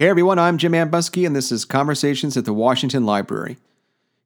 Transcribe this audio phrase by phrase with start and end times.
[0.00, 3.56] Hey everyone, I'm Jim Ambuske, and this is Conversations at the Washington Library.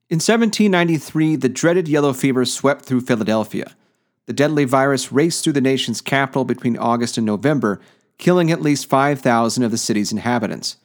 [0.07, 3.75] In 1793, the dreaded yellow fever swept through Philadelphia.
[4.27, 7.81] The deadly virus raced through the nation's capital between August and November,
[8.19, 10.77] killing at least 5,000 of the city's inhabitants.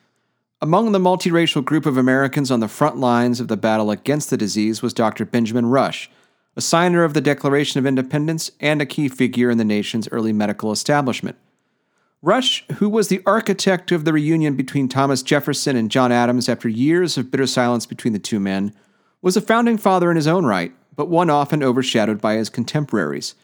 [0.63, 4.39] Among the multiracial group of Americans on the front lines of the battle against the
[4.39, 5.27] disease was Dr.
[5.27, 6.11] Benjamin Rush,
[6.57, 10.33] a signer of the Declaration of Independence and a key figure in the nation's early
[10.33, 11.37] medical establishment.
[12.21, 16.69] Rush, who was the architect of the reunion between Thomas Jefferson and John Adams after
[16.69, 18.75] years of bitter silence between the two men,
[19.23, 23.37] was a founding father in his own right, but one often overshadowed by his contemporaries.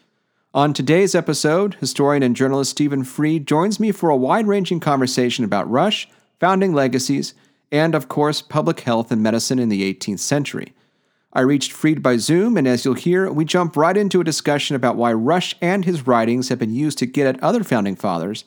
[0.53, 5.45] On today's episode, historian and journalist Stephen Fried joins me for a wide ranging conversation
[5.45, 6.09] about Rush,
[6.41, 7.33] founding legacies,
[7.71, 10.73] and, of course, public health and medicine in the 18th century.
[11.31, 14.75] I reached Fried by Zoom, and as you'll hear, we jump right into a discussion
[14.75, 18.43] about why Rush and his writings have been used to get at other founding fathers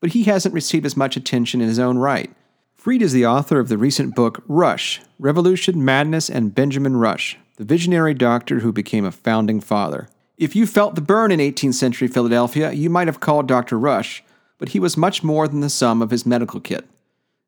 [0.00, 2.34] but he hasn't received as much attention in his own right.
[2.74, 7.64] Fried is the author of the recent book Rush Revolution, Madness, and Benjamin Rush, the
[7.64, 10.08] visionary doctor who became a founding father.
[10.38, 13.78] If you felt the burn in 18th century Philadelphia, you might have called Dr.
[13.78, 14.24] Rush,
[14.56, 16.88] but he was much more than the sum of his medical kit.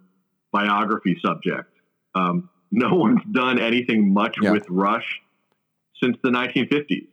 [0.52, 1.70] biography subject.
[2.14, 4.50] Um, no one's done anything much yeah.
[4.50, 5.20] with Rush
[6.02, 7.06] since the 1950s.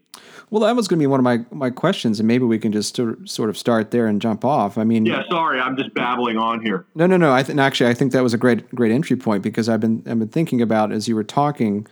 [0.49, 2.71] Well, that was going to be one of my, my questions, and maybe we can
[2.71, 4.77] just sort of start there and jump off.
[4.77, 6.85] I mean, yeah, sorry, I'm just babbling on here.
[6.95, 7.33] No, no, no.
[7.33, 10.03] I think actually, I think that was a great great entry point because I've been
[10.07, 11.87] I've been thinking about as you were talking.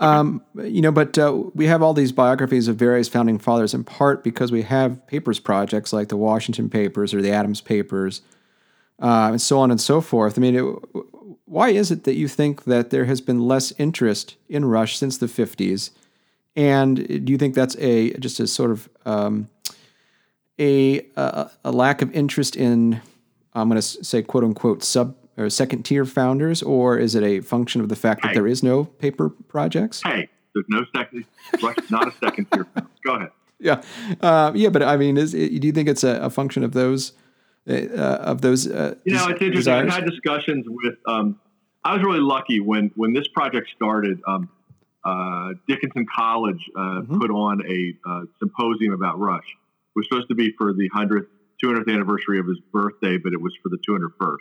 [0.00, 3.82] Um, you know, but uh, we have all these biographies of various founding fathers in
[3.82, 8.22] part because we have papers projects like the Washington Papers or the Adams Papers,
[9.02, 10.38] uh, and so on and so forth.
[10.38, 10.62] I mean, it,
[11.46, 15.16] why is it that you think that there has been less interest in Rush since
[15.16, 15.90] the 50s?
[16.58, 19.48] And do you think that's a just a sort of um,
[20.58, 23.00] a, a, a lack of interest in
[23.54, 27.42] I'm going to say quote unquote sub or second tier founders, or is it a
[27.42, 28.28] function of the fact hey.
[28.28, 30.02] that there is no paper projects?
[30.02, 31.26] Hey, there's no second,
[31.90, 32.66] not a second tier.
[33.04, 33.30] Go ahead.
[33.60, 33.82] Yeah,
[34.20, 37.12] uh, yeah, but I mean, is do you think it's a, a function of those
[37.68, 38.66] uh, of those?
[38.66, 39.52] Uh, you know, it's interesting.
[39.52, 39.92] Desires?
[39.92, 40.96] I've had discussions with.
[41.06, 41.38] Um,
[41.84, 44.20] I was really lucky when when this project started.
[44.26, 44.48] Um,
[45.04, 47.20] uh, Dickinson College uh, mm-hmm.
[47.20, 49.46] put on a uh, symposium about Rush.
[49.46, 51.26] It was supposed to be for the 100th,
[51.62, 54.36] 200th anniversary of his birthday, but it was for the 201st.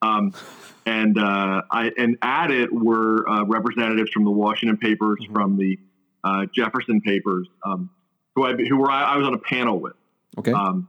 [0.00, 0.32] Um,
[0.86, 5.34] and uh, I and at it were uh, representatives from the Washington papers, mm-hmm.
[5.34, 5.78] from the
[6.24, 7.90] uh, Jefferson papers, um,
[8.34, 9.94] who I who were I, I, was on a panel with.
[10.38, 10.52] Okay.
[10.52, 10.88] Um,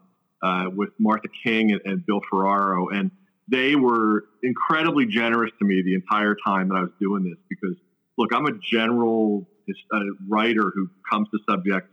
[0.76, 3.12] with Martha King and, and Bill Ferraro, and
[3.50, 7.76] they were incredibly generous to me the entire time that I was doing this because
[8.20, 11.90] look, I'm a general uh, writer who comes to subjects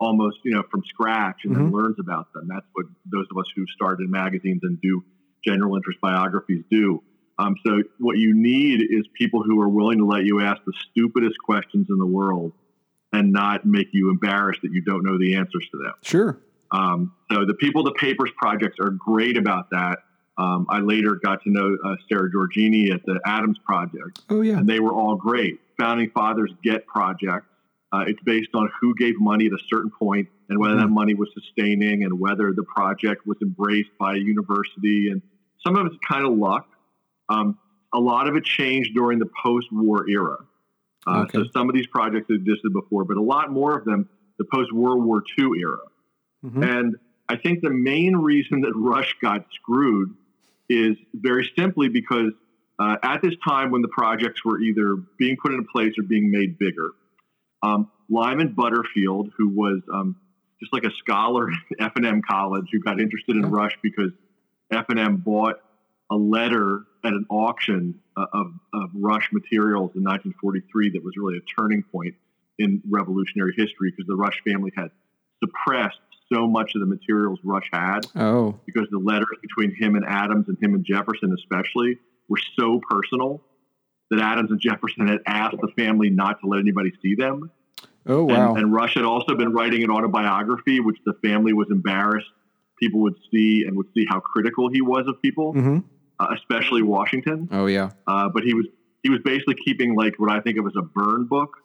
[0.00, 1.70] almost, you know, from scratch and mm-hmm.
[1.70, 2.48] then learns about them.
[2.48, 5.04] That's what those of us who start in magazines and do
[5.44, 7.02] general interest biographies do.
[7.38, 10.72] Um, so what you need is people who are willing to let you ask the
[10.90, 12.52] stupidest questions in the world
[13.12, 15.94] and not make you embarrassed that you don't know the answers to them.
[16.02, 16.38] Sure.
[16.72, 19.98] Um, so the people, the papers projects are great about that.
[20.38, 24.22] Um, I later got to know uh, Sara Georgini at the Adams Project.
[24.30, 24.58] Oh, yeah.
[24.58, 25.60] And they were all great.
[25.78, 27.46] Founding Fathers Get Project.
[27.92, 30.84] Uh, it's based on who gave money at a certain point and whether mm-hmm.
[30.84, 35.08] that money was sustaining and whether the project was embraced by a university.
[35.10, 35.20] And
[35.62, 36.66] some of it's kind of luck.
[37.28, 37.58] Um,
[37.92, 40.38] a lot of it changed during the post war era.
[41.06, 41.38] Uh, okay.
[41.38, 44.72] So some of these projects existed before, but a lot more of them the post
[44.72, 45.78] World War II era.
[46.44, 46.62] Mm-hmm.
[46.62, 46.96] And
[47.28, 50.14] I think the main reason that Rush got screwed
[50.72, 52.32] is very simply because
[52.78, 56.30] uh, at this time when the projects were either being put into place or being
[56.30, 56.90] made bigger,
[57.62, 60.16] um, Lyman Butterfield, who was um,
[60.60, 61.48] just like a scholar
[61.80, 64.10] at F&M College who got interested in Rush because
[64.70, 65.56] F&M bought
[66.10, 71.38] a letter at an auction uh, of, of Rush materials in 1943 that was really
[71.38, 72.14] a turning point
[72.58, 74.90] in revolutionary history because the Rush family had
[75.42, 75.98] suppressed
[76.32, 78.00] so much of the materials Rush had.
[78.16, 78.58] Oh.
[78.66, 81.98] Because the letters between him and Adams and him and Jefferson, especially,
[82.28, 83.42] were so personal
[84.10, 87.50] that Adams and Jefferson had asked the family not to let anybody see them.
[88.06, 88.50] Oh, wow.
[88.50, 92.28] And, and Rush had also been writing an autobiography, which the family was embarrassed
[92.82, 95.78] people would see and would see how critical he was of people, mm-hmm.
[96.18, 97.48] uh, especially Washington.
[97.52, 97.90] Oh, yeah.
[98.06, 98.66] Uh, but he was
[99.02, 101.56] he was basically keeping like what I think of as a burn book,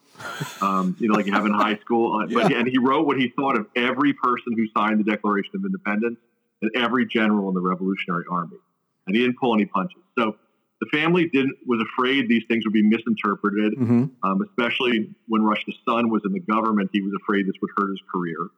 [0.61, 2.19] um, you know, like you have in high school.
[2.19, 5.51] Uh, But and he wrote what he thought of every person who signed the Declaration
[5.55, 6.17] of Independence
[6.61, 8.57] and every general in the Revolutionary Army,
[9.05, 10.01] and he didn't pull any punches.
[10.17, 10.35] So
[10.81, 15.75] the family didn't was afraid these things would be misinterpreted, hmm um, especially when Rush's
[15.87, 16.89] son was in the government.
[16.91, 18.49] He was afraid this would hurt his career.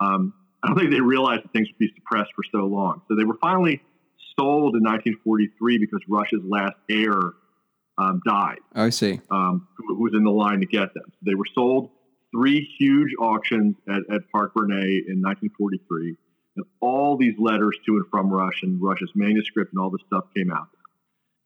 [0.00, 0.32] Um,
[0.62, 3.02] I don't think they realized that things would be suppressed for so long.
[3.08, 3.82] So they were finally
[4.38, 7.18] sold in 1943 because Rush's last heir
[8.02, 9.20] um, died, I see.
[9.30, 11.04] um, who, who was in the line to get them.
[11.06, 11.90] So they were sold
[12.34, 16.16] three huge auctions at, at Parke-Bernet in 1943,
[16.56, 20.24] and all these letters to and from Rush and Rush's manuscript and all this stuff
[20.36, 20.68] came out.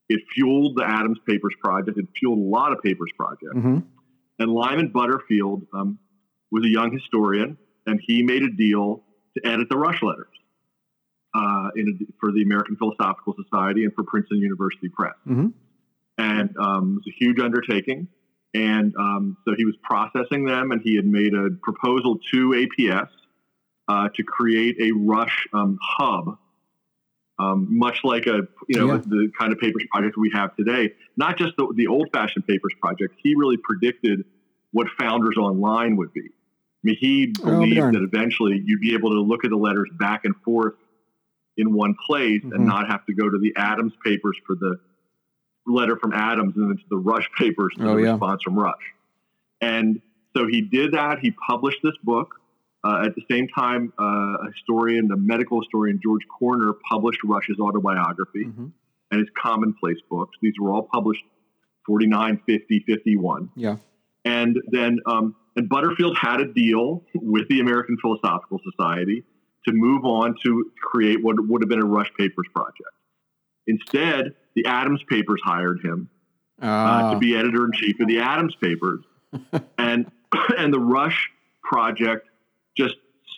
[0.09, 1.99] It fueled the Adams Papers Project.
[1.99, 3.53] It fueled a lot of papers projects.
[3.55, 3.79] hmm
[4.39, 5.99] And Lyman Butterfield um,
[6.53, 9.03] was a young historian, and he made a deal
[9.37, 10.29] to edit the Rush letters
[11.35, 15.15] uh, in a, for the American Philosophical Society and for Princeton University Press.
[15.29, 15.53] Mhm.
[16.19, 18.09] And um, it was a huge undertaking.
[18.55, 23.09] And um, so he was processing them, and he had made a proposal to APS
[23.89, 26.39] uh, to create a Rush um, hub,
[27.39, 29.03] um, much like a you know Yeah.
[29.07, 30.95] the kind of papers project we have today.
[31.19, 33.15] Not just the, the old-fashioned papers project.
[33.23, 34.25] He really predicted
[34.73, 36.23] what Founders Online would be.
[36.23, 37.97] I mean, he Oh, believed darned.
[37.97, 40.75] that eventually you'd be able to look at the letters back and forth
[41.59, 42.55] in one place Mhm.
[42.55, 44.79] and not have to go to the Adams papers for the
[45.67, 48.11] letter from Adams and then to the Rush papers Oh, the yeah.
[48.13, 48.83] response from Rush.
[49.61, 50.01] And
[50.37, 51.19] so he did that.
[51.21, 52.29] He published this book.
[52.85, 57.59] Uh, at the same time, uh, a historian, the medical historian, George Corner, published Rush's
[57.59, 58.71] autobiography Mhm.
[59.11, 60.37] and his commonplace books.
[60.41, 61.25] These were all published
[61.85, 63.49] 49, 50, 51.
[63.57, 63.77] Yeah.
[64.25, 69.25] And then, um, and Butterfield had a deal with the American Philosophical Society
[69.67, 72.91] to move on to create what would have been a Rush Papers project.
[73.67, 76.09] Instead, the Adams Papers hired him
[76.61, 79.05] uh, to be editor in chief of the Adams Papers,
[79.79, 80.11] and
[80.59, 81.31] and the Rush
[81.63, 82.29] project
[82.77, 82.97] just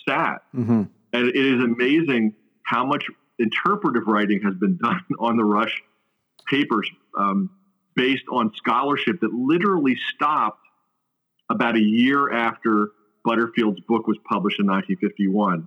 [0.09, 0.43] sat.
[0.53, 3.05] hmm And it is amazing how much
[3.39, 5.83] interpretive writing has been done on the Rush
[6.47, 7.51] papers um,
[7.95, 10.63] based on scholarship that literally stopped
[11.51, 12.91] about a year after
[13.25, 15.67] Butterfield's book was published in 1951.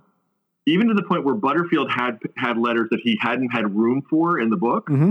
[0.66, 4.38] Even to the point where Butterfield had had letters that he hadn't had room for
[4.38, 5.10] in the book, hmm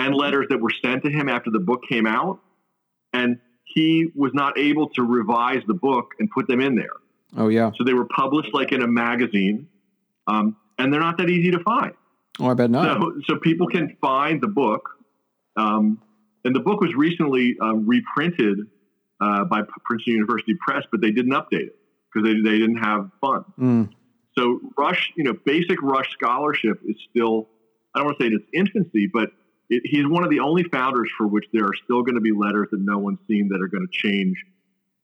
[0.00, 2.40] and letters that were sent to him after the book came out,
[3.12, 6.96] and he was not able to revise the book and put them in there.
[7.36, 7.70] Oh yeah.
[7.76, 9.68] So they were published like in a magazine,
[10.26, 11.92] um, and they're not that easy to find.
[12.38, 13.00] Oh, I bet not.
[13.00, 14.88] So, so people can find the book,
[15.56, 16.00] um,
[16.44, 18.58] and the book was recently um, reprinted
[19.20, 21.76] uh, by Princeton University Press, but they didn't update it
[22.12, 23.46] because they, they didn't have funds.
[23.58, 23.90] Mm.
[24.38, 27.48] So Rush, you know, basic Rush scholarship is still,
[27.94, 29.30] I don't want to say in its infancy, but
[29.70, 32.32] it, he's one of the only founders for which there are still going to be
[32.32, 34.36] letters that no one's seen that are going to change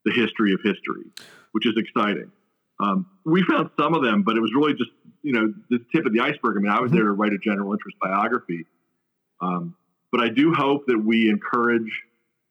[0.05, 1.05] the history of history,
[1.53, 2.31] which is exciting.
[2.79, 4.91] Um, we found some of them, but it was really just,
[5.23, 6.57] you know, the tip of the iceberg.
[6.59, 6.95] I mean, I was Mhm.
[6.97, 8.67] there to write a general interest biography.
[9.41, 9.75] Um,
[10.13, 12.03] but I do hope that we encourage,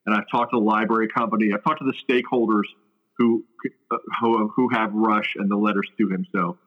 [0.05, 2.63] and I've talked to the library company, I've talked to the stakeholders
[3.17, 3.45] who,
[3.91, 6.25] uh, who, who have Rush and the letters to him.
[6.33, 6.57] So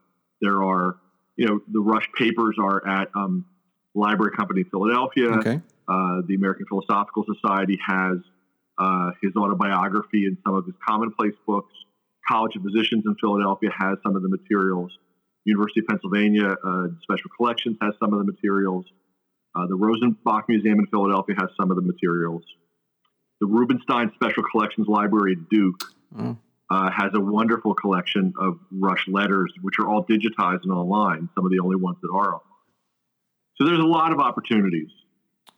[0.41, 0.97] there are,
[1.37, 3.45] you know, the Rush papers are at um,
[3.99, 5.29] Library Company in Philadelphia.
[5.39, 5.61] Okay.
[5.89, 8.19] Uh, the American Philosophical Society has
[8.79, 11.75] uh, his autobiography and some of his commonplace books.
[12.29, 14.93] College of Physicians in Philadelphia has some of the materials.
[15.45, 18.85] University of Pennsylvania uh, Special Collections has some of the materials.
[19.55, 22.43] Uh, the Rosenbach Museum in Philadelphia has some of the materials.
[23.41, 25.83] The Rubenstein Special Collections Library at Duke
[26.19, 26.37] Oh.
[26.71, 31.29] uh, has a wonderful collection of Rush letters, which are all digitized and online.
[31.35, 32.41] Some of the only ones that are.
[33.59, 34.89] So there's a lot of opportunities,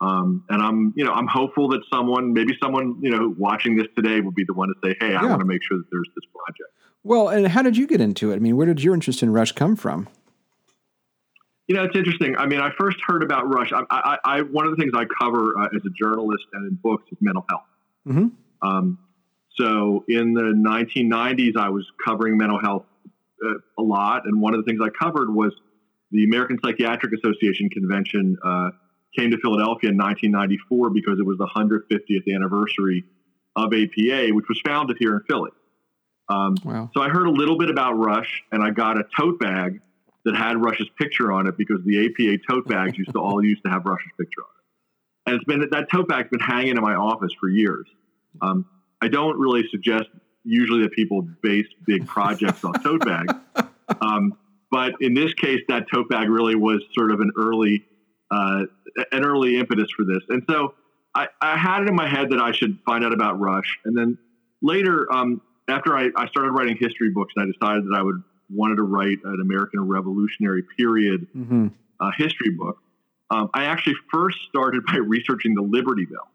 [0.00, 3.86] um, and I'm, you know, I'm hopeful that someone, maybe someone, you know, watching this
[3.94, 5.28] today, will be the one to say, "Hey, I Yeah.
[5.28, 6.70] want to make sure that there's this project."
[7.04, 8.36] Well, and how did you get into it?
[8.36, 10.08] I mean, where did your interest in Rush come from?
[11.68, 12.36] You know, it's interesting.
[12.36, 13.72] I mean, I first heard about Rush.
[13.72, 16.74] I, I, I one of the things I cover uh, as a journalist and in
[16.82, 17.62] books is mental health.
[18.08, 18.32] Mhm.
[18.62, 18.98] Um,
[19.56, 22.86] so in the 1990s, I was covering mental health
[23.44, 25.52] uh, a lot, and one of the things I covered was
[26.10, 28.70] the American Psychiatric Association convention uh,
[29.16, 33.04] came to Philadelphia in 1994 because it was the 150th anniversary
[33.56, 35.50] of APA, which was founded here in Philly.
[36.28, 36.90] Um, Wow.
[36.94, 39.80] so I heard a little bit about Rush, and I got a tote bag
[40.24, 43.62] that had Rush's picture on it because the APA tote bags used to all used
[43.64, 45.30] to have Rush's picture on it.
[45.30, 47.86] And it's been that tote bag's been hanging in my office for years.
[48.40, 48.64] Um,
[49.00, 50.08] I don't really suggest
[50.44, 53.34] usually that people base big projects on tote bags,
[54.00, 54.36] um,
[54.70, 57.84] but in this case, that tote bag really was sort of an early
[58.30, 58.64] uh,
[59.12, 60.22] an early impetus for this.
[60.28, 60.74] And so
[61.14, 63.96] I, I had it in my head that I should find out about Rush, and
[63.96, 64.18] then
[64.62, 68.22] later, um, after I, I started writing history books, and I decided that I would
[68.52, 71.68] wanted to write an American Revolutionary period Mm-hmm.
[72.00, 72.78] uh, history book.
[73.30, 76.28] Um, I actually first started by researching the Liberty Bell.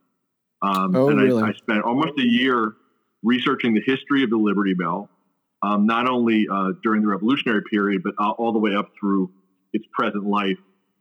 [0.62, 1.44] Um, Oh, and really?
[1.44, 2.74] I, I spent almost a year
[3.24, 5.10] researching the history of the Liberty Bell,
[5.66, 9.32] um, not only uh, during the Revolutionary period, but uh, all the way up through
[9.74, 10.58] its present life.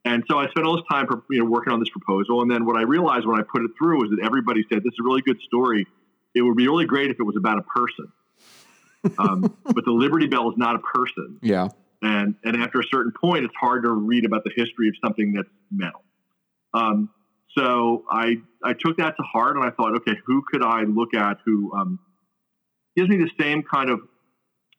[0.07, 2.43] And so I spent all this time, you know, working on this proposal.
[2.43, 4.93] And then what I realized when I put it through was that everybody said, "This
[4.93, 5.87] is a really good story.
[6.35, 8.13] It would be really great if it was about a person."
[9.19, 11.69] um, but the Liberty Bell is not a person Yeah.
[12.01, 15.35] and and after a certain point, it's hard to read about the history of something
[15.35, 16.03] that's metal.
[16.73, 17.11] Um,
[17.57, 21.13] so I I took that to heart, and I thought, okay, who could I look
[21.15, 21.99] at who um,
[22.97, 24.01] gives me the same kind of?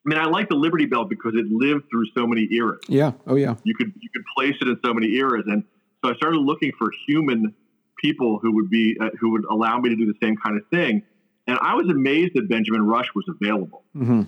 [0.05, 2.81] I mean, I like the Liberty Bell because it lived through so many eras.
[2.87, 3.13] Yeah.
[3.25, 3.55] Oh, yeah.
[3.63, 5.63] You could you could place it in so many eras, and
[6.03, 7.55] so I started looking for human
[7.99, 10.67] people who would be uh, who would allow me to do the same kind of
[10.69, 11.03] thing.
[11.47, 13.83] And I was amazed that Benjamin Rush was available.
[13.95, 14.23] Mm-hmm.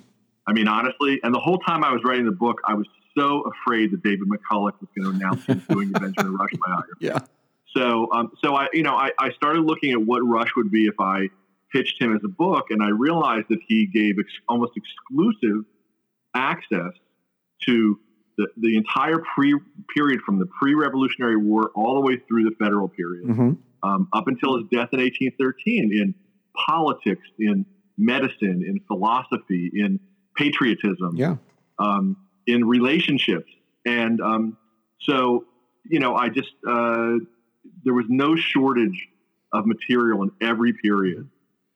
[0.47, 3.41] I mean, honestly, and the whole time I was writing the book, I was so
[3.41, 6.93] afraid that David McCullough was going to announce he was doing the Benjamin Rush biography.
[6.99, 7.19] Yeah.
[7.75, 10.85] So, um, so I, you know, I, I started looking at what Rush would be
[10.85, 11.29] if I
[11.71, 15.65] pitched him as a book, and I realized that he gave ex- almost exclusive
[16.35, 16.91] access
[17.65, 17.99] to
[18.37, 19.55] the, the entire pre
[19.95, 23.51] period from the pre-Revolutionary War all the way through the Federal period Mm-hmm.
[23.87, 26.13] um, up until his death in 1813 in
[26.55, 27.65] politics, in
[27.97, 29.99] medicine, in philosophy, in
[30.35, 31.37] patriotism, Yeah.
[31.79, 33.51] um, in relationships.
[33.85, 34.57] And um,
[35.01, 35.45] so,
[35.83, 37.13] you know, I just, uh,
[37.83, 39.07] there was no shortage
[39.51, 41.27] of material in every period.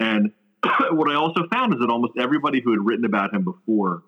[0.01, 0.31] And
[0.91, 4.03] what I also found is that almost everybody who had written about him before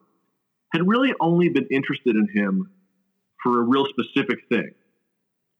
[0.73, 2.69] had really only been interested in him
[3.43, 4.71] for a real specific thing.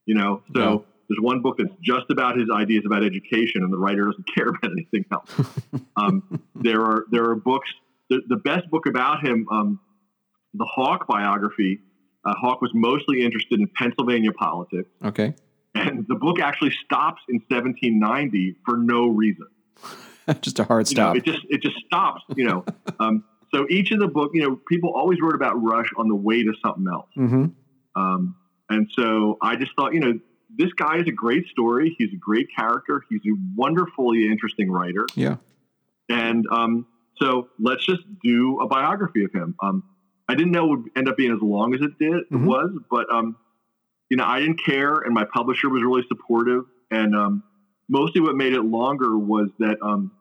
[0.06, 0.78] You know, so Yeah.
[1.08, 4.48] there's one book that's just about his ideas about education, and the writer doesn't care
[4.50, 5.30] about anything else.
[5.96, 7.70] um, there are there are books.
[8.10, 9.80] The, the best book about him, um,
[10.54, 11.80] the Hawke biography.
[12.26, 15.36] Uh, Hawke was mostly interested in Pennsylvania politics, Okay.
[15.76, 19.48] and the book actually stops in 1790 for no reason.
[20.42, 21.16] Just a hard You know, stop.
[21.18, 22.22] it just it just stops.
[22.36, 22.66] You know,
[23.00, 26.16] um, so each of the book, you know, people always wrote about Rush on the
[26.16, 27.10] way to something else.
[27.18, 27.46] mm-hmm.
[28.02, 28.36] Um,
[28.70, 30.20] and so I just thought, you know,
[30.56, 31.96] this guy is a great story.
[31.98, 33.04] He's a great character.
[33.10, 35.06] He's a wonderfully interesting writer.
[35.16, 35.38] Yeah.
[36.10, 36.88] And um,
[37.18, 39.56] so let's just do a biography of him.
[39.62, 39.84] Um,
[40.28, 42.72] I didn't know it would end up being as long as it did it was,
[42.90, 43.36] but um,
[44.10, 46.64] you know, I didn't care, and my publisher was really supportive.
[46.92, 47.44] And um,
[47.90, 50.12] mostly, what made it longer was that um,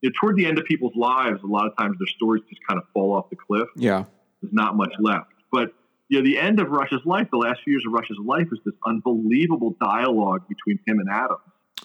[0.00, 2.60] you know, toward the end of people's lives, a lot of times their stories just
[2.68, 4.04] kind of fall off the cliff Yeah.
[4.40, 5.30] there's not much left.
[5.50, 5.72] But
[6.08, 8.58] you know, the end of Rush's life, the last few years of Rush's life, is
[8.66, 11.38] this unbelievable dialogue between him and Adam.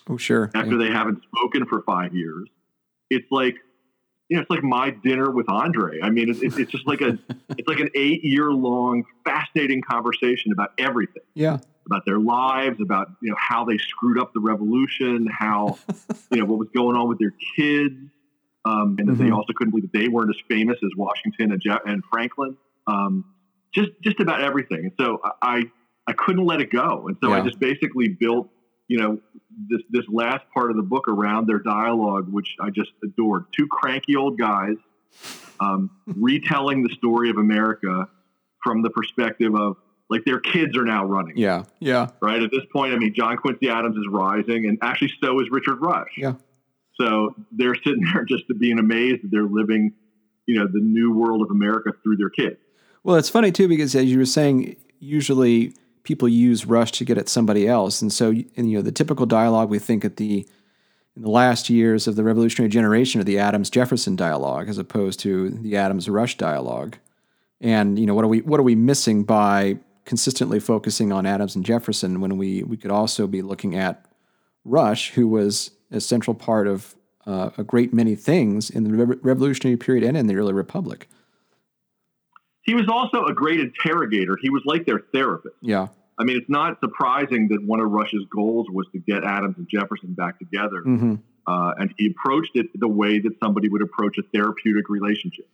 [0.09, 0.49] Oh, sure.
[0.55, 0.77] after Yeah.
[0.87, 2.49] they haven't spoken for five years.
[3.09, 3.55] It's like,
[4.29, 5.99] you know, it's like my dinner with Andre.
[6.01, 7.17] I mean, it's, it's it's just like a,
[7.57, 11.59] it's like an eight year long, fascinating conversation about everything, Yeah.
[11.87, 15.77] About their lives, about you know how they screwed up the revolution, how
[16.31, 17.95] you know what was going on with their kids,
[18.65, 21.61] um, and that they also couldn't believe that they weren't as famous as Washington and,
[21.61, 22.55] Jeff- and Franklin.
[22.85, 23.25] Um,
[23.73, 24.79] just just about everything.
[24.85, 25.63] And so I
[26.05, 28.49] I couldn't let it go, and so I just basically built
[28.87, 29.19] you know
[29.69, 33.45] this this last part of the book around their dialogue, which I just adored.
[33.55, 34.75] Two cranky old guys
[35.59, 38.07] um, retelling the story of America
[38.63, 39.77] from the perspective of
[40.09, 41.63] like their kids are now running Yeah.
[41.79, 42.07] Yeah.
[42.21, 42.41] right?
[42.41, 45.79] At this point, I mean, John Quincy Adams is rising, and actually, so is Richard
[45.81, 46.11] Rush.
[46.17, 46.33] Yeah.
[46.99, 49.93] So they're sitting there just being amazed that they're living,
[50.45, 52.57] you know, the new world of America through their kids.
[53.03, 55.73] Well, it's funny too because as you were saying, usually
[56.03, 59.25] people use Rush to get at somebody else, and so and, you know the typical
[59.25, 60.45] dialogue we think at the
[61.15, 65.19] in the last years of the revolutionary generation are the Adams Jefferson dialogue as opposed
[65.21, 66.97] to the Adams Rush dialogue.
[67.59, 71.55] And you know what are we what are we missing by consistently focusing on Adams
[71.55, 74.05] and Jefferson when we we could also be looking at
[74.63, 76.95] Rush, who was a central part of
[77.27, 81.07] uh, a great many things in the Rev- Revolutionary period and in the early Republic.
[82.61, 84.37] He was also a great interrogator.
[84.41, 85.55] He was like their therapist.
[85.61, 85.87] Yeah.
[86.17, 89.67] I mean, it's not surprising that one of Rush's goals was to get Adams and
[89.69, 90.81] Jefferson back together.
[90.83, 95.47] hmm Uh, and he approached it the way that somebody would approach a therapeutic relationship.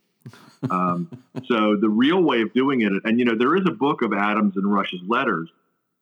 [0.69, 1.09] Um,
[1.45, 4.13] so the real way of doing it, and you know, there is a book of
[4.13, 5.49] Adams and Rush's letters,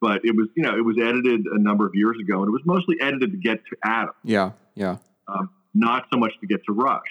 [0.00, 2.52] but it was, you know, it was edited a number of years ago, and it
[2.52, 4.52] was mostly edited to get to Adams, Yeah.
[4.74, 4.96] Yeah.
[5.28, 7.06] um, not so much to get to Rush.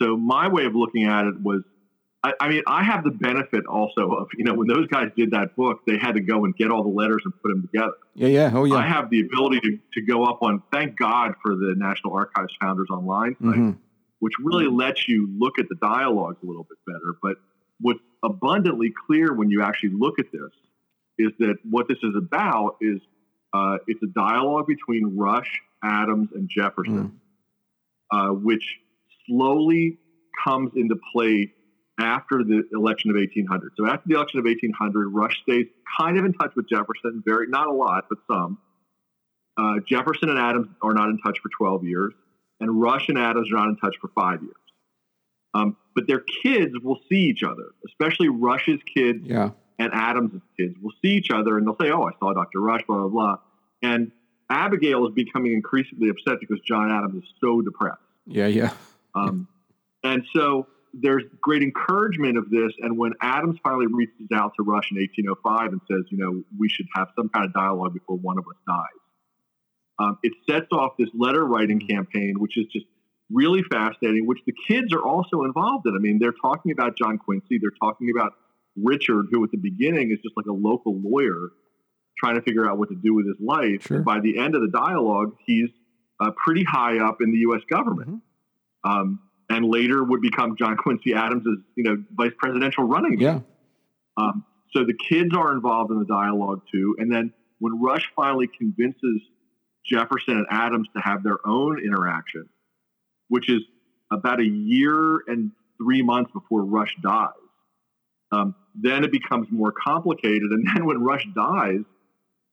[0.00, 1.62] So my way of looking at it was,
[2.22, 5.30] I, I, mean, I have the benefit also of, you know, when those guys did
[5.32, 7.92] that book, they had to go and get all the letters and put them together.
[8.14, 8.50] Yeah, yeah.
[8.54, 8.76] Oh, yeah.
[8.76, 12.54] I have the ability to, to go up on, thank God for the National Archives
[12.60, 13.70] Founders Online site, mm-hmm.
[14.20, 17.16] Which really lets you look at the dialogues a little bit better.
[17.22, 17.36] But
[17.80, 20.52] what's abundantly clear when you actually look at this
[21.18, 23.00] is that what this is about is
[23.52, 27.18] uh, it's a dialogue between Rush, Adams, and Jefferson,
[28.12, 28.30] mm.
[28.30, 28.64] uh, which
[29.26, 29.98] slowly
[30.44, 31.52] comes into play
[31.98, 33.72] after the election of 1800.
[33.76, 35.66] So after the election of 1800, Rush stays
[35.98, 38.58] kind of in touch with Jefferson, very not a lot, but some.
[39.56, 42.14] Uh, Jefferson and Adams are not in touch for 12 years,
[42.60, 44.54] and Rush and Adams are not in touch for five years.
[45.54, 49.50] Um, but their kids will see each other, especially Rush's kids yeah.
[49.78, 52.60] and Adams' kids will see each other, and they'll say, "Oh, I saw Dr.
[52.60, 53.36] Rush," blah blah blah.
[53.82, 54.12] And
[54.48, 57.98] Abigail is becoming increasingly upset because John Adams is so depressed.
[58.26, 58.72] Yeah, yeah.
[59.14, 59.48] Um,
[60.04, 62.72] and so there's great encouragement of this.
[62.80, 66.68] And when Adams finally reaches out to Rush in 1805 and says, you know, we
[66.68, 68.99] should have some kind of dialogue before one of us dies,
[70.00, 72.86] um, it sets off this letter writing campaign, which is just
[73.30, 75.94] really fascinating, which the kids are also involved in.
[75.94, 78.32] I mean, they're talking about John Quincy, they're talking about
[78.76, 81.50] Richard, who at the beginning is just like a local lawyer
[82.18, 83.86] trying to figure out what to do with his life.
[83.86, 83.98] Sure.
[83.98, 85.68] And by the end of the dialogue, he's
[86.18, 87.62] uh, pretty high up in the U.S.
[87.70, 88.08] government.
[88.08, 88.90] Mm-hmm.
[88.90, 91.44] Um, and later would become John Quincy Adams'
[91.76, 93.22] you know vice presidential running mate.
[93.22, 93.40] Yeah.
[94.16, 96.96] Um, so the kids are involved in the dialogue too.
[96.98, 99.20] And then when Rush finally convinces
[99.84, 102.48] Jefferson and Adams to have their own interaction,
[103.28, 103.62] which is
[104.12, 107.30] about a year and three months before Rush dies,
[108.32, 110.50] um, then it becomes more complicated.
[110.50, 111.80] And then when Rush dies,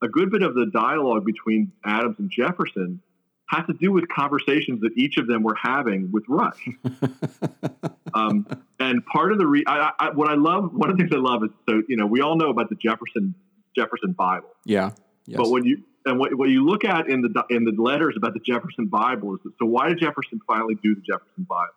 [0.02, 3.02] a good bit of the dialogue between Adams and Jefferson
[3.48, 6.68] has to do with conversations that each of them were having with Rush.
[8.14, 8.46] um,
[8.78, 11.18] and part of the re- I, I, what I love, one of the things I
[11.18, 13.34] love is so you know we all know about the Jefferson
[13.74, 14.50] Jefferson Bible.
[14.64, 14.90] Yeah.
[15.26, 15.38] Yes.
[15.38, 18.34] But when you and what, what you look at in the in the letters about
[18.34, 21.72] the Jefferson Bible is that, so why did Jefferson finally do the Jefferson Bible?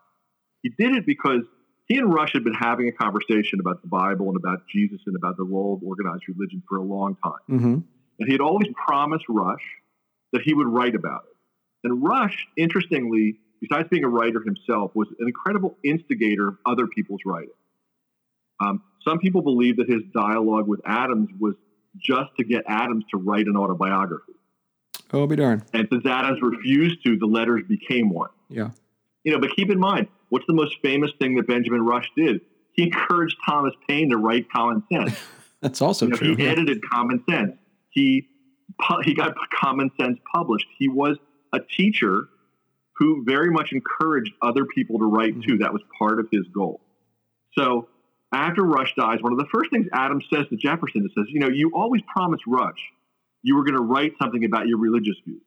[0.63, 1.41] He did it because
[1.87, 5.15] he and Rush had been having a conversation about the Bible and about Jesus and
[5.15, 7.33] about the role of organized religion for a long time.
[7.49, 7.79] Mm-hmm.
[8.19, 9.63] And he had always promised Rush
[10.31, 11.37] that he would write about it.
[11.83, 17.21] And Rush, interestingly, besides being a writer himself, was an incredible instigator of other people's
[17.25, 17.49] writing.
[18.63, 21.55] Um, some people believe that his dialogue with Adams was
[21.97, 24.33] just to get Adams to write an autobiography.
[25.13, 25.63] Oh, be darned.
[25.73, 28.29] And since Adams refused to, the letters became one.
[28.49, 28.69] Yeah.
[29.23, 32.41] You know, but keep in mind, what's the most famous thing that Benjamin Rush did?
[32.73, 35.13] He encouraged Thomas Paine to write Common Sense.
[35.61, 36.35] That's also you know, true.
[36.35, 36.51] He yeah.
[36.51, 37.57] edited Common Sense.
[37.89, 38.27] He
[39.03, 40.65] he got Common Sense published.
[40.79, 41.17] He was
[41.53, 42.29] a teacher
[42.95, 45.53] who very much encouraged other people to write too.
[45.53, 45.63] Mm-hmm.
[45.63, 46.81] That was part of his goal.
[47.57, 47.89] So
[48.33, 51.39] after Rush dies, one of the first things Adams says to Jefferson is says, you
[51.39, 52.79] know, you always promised Rush
[53.43, 55.41] you were going to write something about your religious views.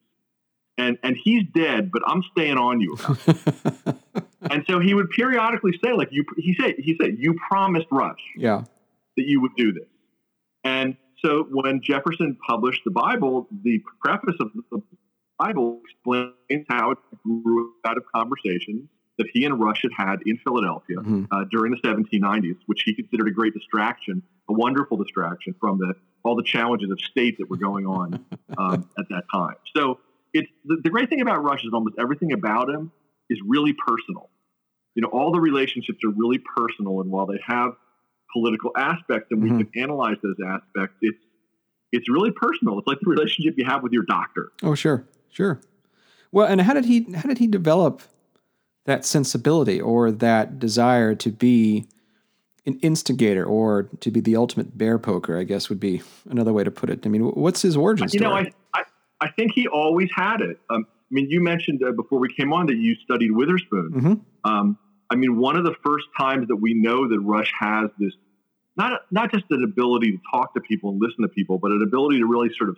[0.76, 2.96] And and he's dead, but I'm staying on you
[4.50, 8.18] and so he would periodically say, like you he said he said, you promised Rush
[8.36, 8.64] yeah.
[9.16, 9.86] that you would do this.
[10.64, 14.82] And so when Jefferson published the Bible, the preface of the
[15.38, 20.38] Bible explains how it grew out of conversations that he and Rush had had in
[20.38, 21.24] Philadelphia mm-hmm.
[21.30, 25.94] uh, during the 1790s, which he considered a great distraction, a wonderful distraction from the
[26.24, 28.24] all the challenges of state that were going on
[28.58, 29.56] um, at that time.
[29.76, 30.00] So
[30.32, 32.92] it's the, the great thing about Rush is almost everything about him
[33.28, 34.30] is really personal.
[34.94, 37.72] You know, all the relationships are really personal, and while they have
[38.32, 39.58] political aspects, and mm-hmm.
[39.58, 41.18] we can analyze those aspects, it's
[41.92, 42.78] it's really personal.
[42.78, 44.50] It's like the relationship you have with your doctor.
[44.62, 45.06] Oh, sure.
[45.30, 45.60] Sure.
[46.32, 48.02] Well, and how did he how did he develop
[48.84, 51.86] that sensibility or that desire to be
[52.66, 55.38] an instigator or to be the ultimate bear poker?
[55.38, 57.04] I guess would be another way to put it.
[57.04, 58.22] I mean, what's his origin story?
[58.22, 58.84] You know, I I,
[59.20, 60.58] I think he always had it.
[60.70, 63.90] Um, I mean, you mentioned uh, before we came on that you studied Witherspoon.
[63.94, 64.50] Mm-hmm.
[64.50, 64.78] Um,
[65.10, 68.12] I mean, one of the first times that we know that Rush has this
[68.76, 71.82] not not just an ability to talk to people and listen to people, but an
[71.82, 72.76] ability to really sort of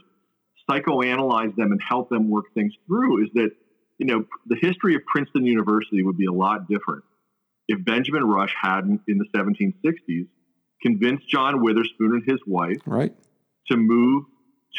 [0.69, 3.51] psychoanalyze them and help them work things through is that,
[3.99, 7.05] you know, the history of Princeton University would be a lot different
[7.69, 10.29] if Benjamin Rush hadn't, in the 1760s,
[10.83, 13.15] convinced John Witherspoon and his wife right.
[13.69, 14.25] to move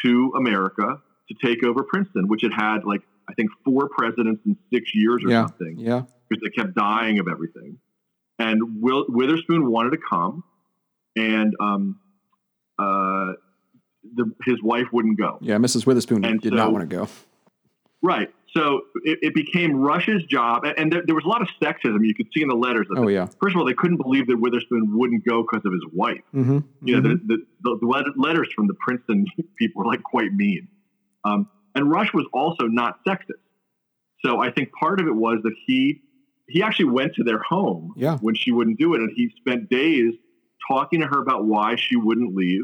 [0.03, 4.57] to America to take over Princeton, which had had like, I think, four presidents in
[4.71, 5.47] six years or yeah.
[5.47, 5.75] something.
[5.77, 6.03] Yeah.
[6.29, 7.79] Because they kept dying of everything.
[8.39, 10.43] And Will, Witherspoon wanted to come,
[11.15, 11.99] and um,
[12.77, 13.33] uh,
[14.03, 15.39] the, his wife wouldn't go.
[15.41, 15.85] Yeah, Mrs.
[15.85, 17.07] Witherspoon and did so, not want to go.
[18.03, 18.31] Right.
[18.57, 22.15] So it, it, became Rush's job, and, there, there, was a lot of sexism you
[22.15, 22.87] could see in the letters.
[22.95, 23.27] Oh yeah.
[23.39, 26.21] First of all, they couldn't believe that Witherspoon wouldn't go because of his wife.
[26.33, 26.59] Mm-hmm.
[26.81, 27.27] You know, mm-hmm.
[27.27, 29.25] the, the, the, letters from the Princeton
[29.59, 30.67] people were like quite mean.
[31.23, 33.43] Um, and Rush was also not sexist.
[34.25, 36.01] So I think part of it was that he
[36.49, 38.17] he actually went to their home yeah.
[38.17, 40.13] when she wouldn't do it, and he spent days
[40.67, 42.63] talking to her about why she wouldn't leave,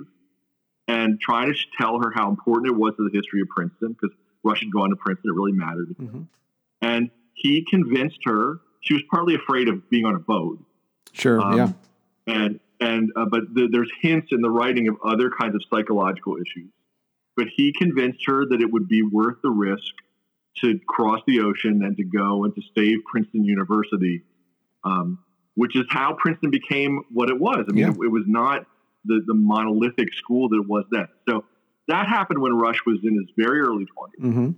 [0.88, 4.16] and trying to tell her how important it was to the history of Princeton because
[4.44, 5.96] Rush had gone to Princeton; it really mattered.
[6.00, 6.22] Mm-hmm.
[6.82, 8.60] And he convinced her.
[8.82, 10.60] She was partly afraid of being on a boat.
[11.14, 11.40] Sure.
[11.42, 11.72] Um, yeah.
[12.28, 16.36] And and uh, but the, there's hints in the writing of other kinds of psychological
[16.36, 16.70] issues.
[17.36, 19.94] But he convinced her that it would be worth the risk
[20.62, 24.22] to cross the ocean and to go and to save Princeton University,
[24.84, 25.20] um,
[25.56, 27.66] which is how Princeton became what it was.
[27.68, 27.90] I mean, yeah.
[27.90, 28.68] it, it, was not
[29.06, 31.08] the, the monolithic school that it was then.
[31.28, 31.46] So
[31.88, 34.26] that happened when Rush was in his very early 20s.
[34.26, 34.50] Mm-hmm.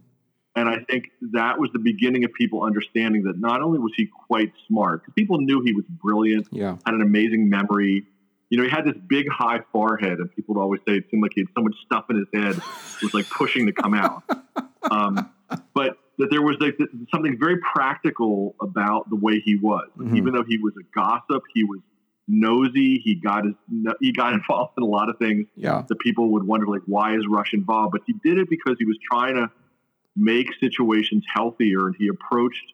[0.58, 4.08] And I think that was the beginning of people understanding that not only was he
[4.28, 6.78] quite smart, because people knew he was brilliant, yeah.
[6.86, 8.06] had an amazing memory.
[8.50, 11.24] You know, he had this big, high forehead, and people would always say it seemed
[11.24, 13.94] like he had so much stuff in his head, it was like pushing to come
[13.94, 14.24] out.
[14.92, 15.32] Um,
[15.74, 16.78] but that there was like
[17.12, 19.90] something very practical about the way he was.
[19.98, 20.16] Mm-hmm.
[20.16, 21.80] Even though he was a gossip, he was
[22.28, 23.02] nosy.
[23.04, 23.54] He got his
[24.00, 25.84] he got involved in a lot of things yeah.
[25.88, 27.92] that people would wonder like why is Rush involved?
[27.94, 29.52] But he did it because he was trying to
[30.16, 32.74] make situations healthier, and he approached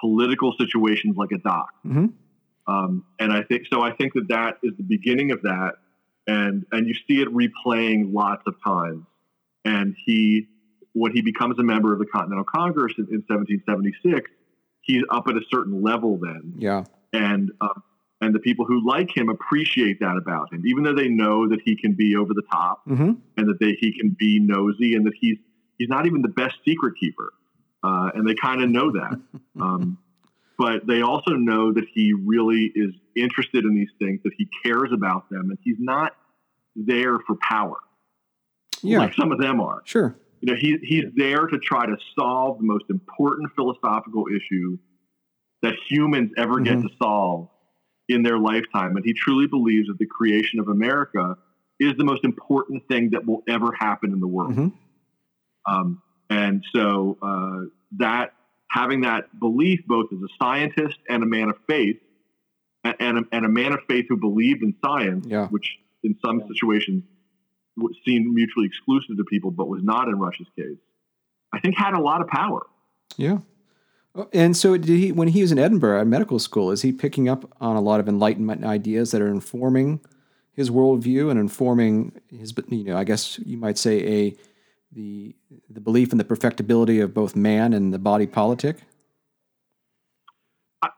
[0.00, 1.68] political situations like a doc.
[1.86, 2.06] Mm-hmm.
[2.66, 3.82] Um, and I think so.
[3.82, 5.72] I think that that is the beginning of that,
[6.26, 9.04] and and you see it replaying lots of times.
[9.64, 10.48] And he
[10.94, 14.30] when he becomes a member of the Continental Congress in, in 1776,
[14.82, 16.54] he's up at a certain level then.
[16.58, 16.84] Yeah.
[17.12, 17.68] And uh,
[18.22, 21.60] and the people who like him appreciate that about him, even though they know that
[21.64, 23.12] he can be over the top mm-hmm.
[23.36, 25.36] and that they, he can be nosy and that he's
[25.78, 27.32] he's not even the best secret keeper.
[27.84, 29.20] Uh, and they kind of know that.
[29.60, 29.98] Um,
[30.58, 34.90] but they also know that he really is interested in these things, that he cares
[34.92, 36.16] about them, and he's not
[36.74, 37.76] there for power.
[38.82, 38.98] Yeah.
[38.98, 39.82] Like some of them are.
[39.84, 44.76] Sure you know, he, he's there to try to solve the most important philosophical issue
[45.62, 46.80] that humans ever mm-hmm.
[46.80, 47.48] get to solve
[48.08, 48.96] in their lifetime.
[48.96, 51.36] And he truly believes that the creation of America
[51.78, 54.52] is the most important thing that will ever happen in the world.
[54.52, 55.72] Mm-hmm.
[55.72, 58.32] Um, and so uh, that
[58.70, 61.96] having that belief, both as a scientist and a man of faith,
[62.84, 65.46] and, a, and a man of faith who believed in science, yeah.
[65.48, 66.46] which in some yeah.
[66.48, 67.04] situations
[68.04, 70.78] seemed mutually exclusive to people, but was not in Russia's case,
[71.52, 72.66] I think had a lot of power.
[73.16, 73.38] Yeah.
[74.32, 76.70] And so, did he when he was in Edinburgh at medical school?
[76.70, 80.00] Is he picking up on a lot of Enlightenment ideas that are informing
[80.52, 84.36] his worldview and informing his, you know, I guess you might say a
[84.92, 85.34] the
[85.70, 88.76] the belief in the perfectibility of both man and the body politic?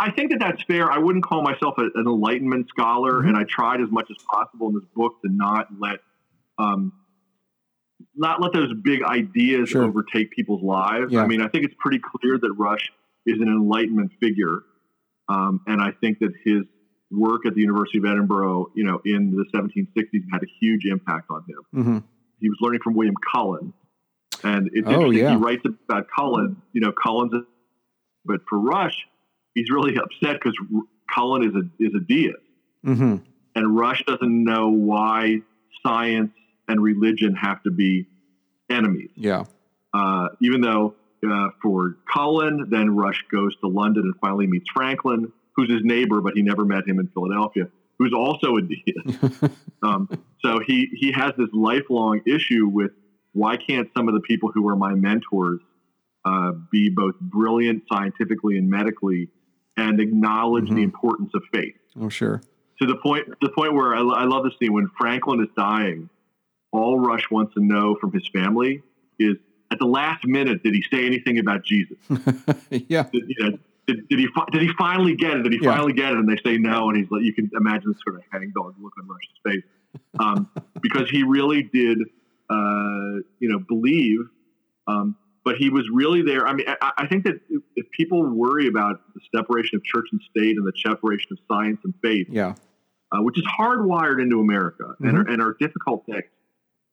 [0.00, 0.90] I think that that's fair.
[0.90, 3.28] I wouldn't call myself a, an Enlightenment scholar, mm-hmm.
[3.28, 6.00] and I tried as much as possible in this book to not let
[6.58, 6.92] um,
[8.16, 9.84] not let those big ideas sure.
[9.84, 11.12] overtake people's lives.
[11.12, 11.22] Yeah.
[11.22, 12.90] I mean, I think it's pretty clear that Rush
[13.26, 14.60] is an Enlightenment figure,
[15.28, 16.64] um, and I think that his
[17.10, 21.30] work at the University of Edinburgh, you know, in the 1760s, had a huge impact
[21.30, 21.58] on him.
[21.74, 21.98] Mm-hmm.
[22.40, 23.72] He was learning from William Cullen,
[24.42, 25.18] and it's oh, interesting.
[25.18, 25.30] Yeah.
[25.30, 26.60] He writes about Cullen.
[26.72, 27.42] You know, Cullen's, a,
[28.24, 29.06] but for Rush,
[29.54, 30.56] he's really upset because
[31.12, 32.36] Cullen is a is a deist,
[32.84, 33.16] mm-hmm.
[33.54, 35.38] and Rush doesn't know why
[35.86, 36.32] science
[36.68, 38.06] and religion have to be
[38.70, 39.10] enemies.
[39.16, 39.44] Yeah.
[39.92, 45.32] Uh, even though uh, for Cullen, then Rush goes to London and finally meets Franklin,
[45.56, 49.42] who's his neighbor, but he never met him in Philadelphia, who's also a deist.
[49.82, 50.08] um,
[50.40, 52.90] so he, he has this lifelong issue with
[53.32, 55.60] why can't some of the people who are my mentors
[56.24, 59.28] uh, be both brilliant scientifically and medically
[59.76, 60.76] and acknowledge mm-hmm.
[60.76, 61.74] the importance of faith?
[62.00, 62.42] Oh, sure.
[62.80, 66.08] To the point, the point where I, I love the scene when Franklin is dying
[66.74, 68.82] all Rush wants to know from his family
[69.18, 69.36] is
[69.74, 71.98] at the last minute, did he say anything about Jesus?
[72.70, 73.08] yeah.
[73.12, 73.58] Did, you know,
[73.88, 75.42] did, did, he did he finally get it?
[75.42, 75.72] Did he yeah.
[75.72, 76.18] finally get it?
[76.18, 78.92] And they say no, and he's like, you can imagine the sort of hangdog look
[79.00, 79.64] on Rush's face
[80.20, 80.48] um,
[80.80, 81.98] because he really did,
[82.48, 84.20] uh, you know, believe.
[84.86, 86.46] Um, but he was really there.
[86.46, 87.40] I mean, I, I think that
[87.76, 91.80] if people worry about the separation of church and state and the separation of science
[91.84, 92.54] and faith, yeah,
[93.12, 95.08] uh, which is hardwired into America mm-hmm.
[95.08, 96.24] and, are, and are difficult things,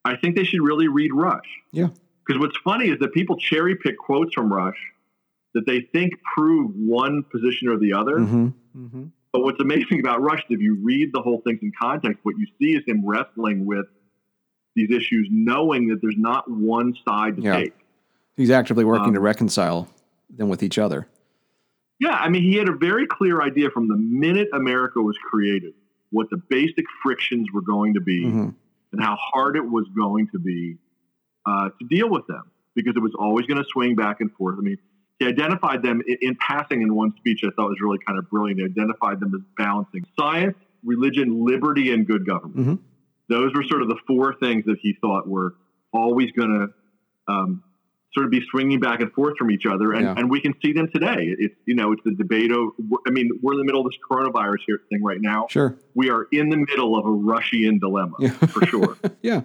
[0.04, 1.48] I think they should really read Rush.
[1.72, 1.90] Yeah.
[2.32, 4.78] Because what's funny is that people cherry pick quotes from Rush
[5.54, 8.20] that they think prove one position or the other.
[8.20, 8.48] Mm-hmm.
[8.86, 9.04] Mm-hmm.
[9.34, 12.48] But what's amazing about Rush, if you read the whole thing in context, what you
[12.58, 13.86] see is him wrestling with
[14.76, 17.58] these issues, knowing that there's not one side to yeah.
[17.58, 17.74] take.
[18.38, 19.90] He's actively working um, to reconcile
[20.30, 21.10] them with each other.
[22.00, 25.74] Yeah, I mean, he had a very clear idea from the minute America was created
[26.12, 28.50] what the basic frictions were going to be mm-hmm.
[28.94, 30.78] and how hard it was going to be
[31.46, 34.56] uh, to deal with them because it was always going to swing back and forth.
[34.58, 34.78] I mean,
[35.20, 38.30] he identified them in, in, passing in one speech I thought was really kind of
[38.30, 38.60] brilliant.
[38.60, 42.58] He identified them as balancing science, religion, liberty, and good government.
[42.58, 42.76] Mm-hmm.
[43.30, 45.56] Those were sort of the four things that he thought were
[45.94, 47.64] always going to um,
[48.14, 50.16] sort of be swinging back and forth from each other, and, yeah.
[50.18, 51.16] and we can see them today.
[51.20, 52.70] It's you know it's the debate of.
[53.08, 55.48] I mean, we're in the middle of this coronavirus here thing right now.
[55.50, 58.32] Sure, we are in the middle of a Russian dilemma yeah.
[58.32, 58.98] for sure.
[59.22, 59.44] yeah,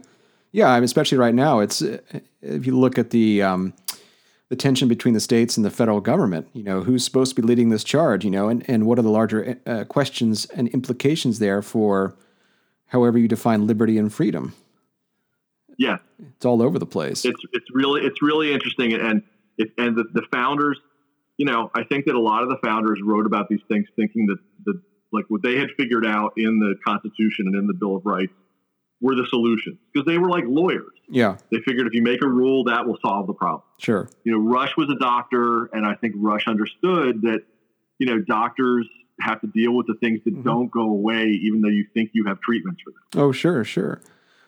[0.57, 0.71] yeah.
[0.71, 3.43] I mean, especially right now, it's if you look at the.
[3.43, 3.75] Um,
[4.49, 6.49] the tension between the states and the federal government.
[6.53, 8.25] You know, who's supposed to be leading this charge?
[8.25, 12.15] You know, and, and what are the larger uh, questions and implications there for
[12.87, 14.55] however you define liberty and freedom?
[15.79, 15.99] Yeah,
[16.37, 17.25] it's all over the place.
[17.25, 19.23] It's it's really it's really interesting, and
[19.59, 20.79] it, and the, the founders,
[21.37, 24.27] you know, I think that a lot of the founders wrote about these things thinking
[24.27, 24.81] that the
[25.13, 28.33] like what they had figured out in the Constitution and in the Bill of Rights
[29.01, 30.93] were the solutions because they were like lawyers.
[31.09, 33.63] Yeah, they figured if you make a rule, that will solve the problem.
[33.79, 34.09] Sure.
[34.25, 37.41] You know, Rush was a doctor, and I think Rush understood that
[37.99, 38.89] you know doctors
[39.21, 40.43] have to deal with the things that mm-hmm.
[40.43, 43.25] don't go away, even though you think you have treatments for them.
[43.25, 44.01] Oh, sure, sure.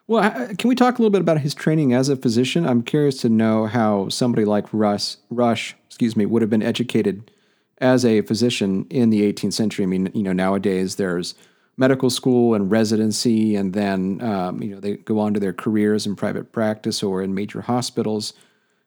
[0.06, 2.66] Well, can we talk a little bit about his training as a physician?
[2.66, 7.30] I'm curious to know how somebody like Russ, Rush, excuse me, would have been educated
[7.78, 9.84] as a physician in the 18th century.
[9.84, 11.34] I mean, you know, nowadays there's
[11.78, 16.06] medical school and residency, and then um, you know they go on to their careers
[16.06, 18.34] in private practice or in major hospitals.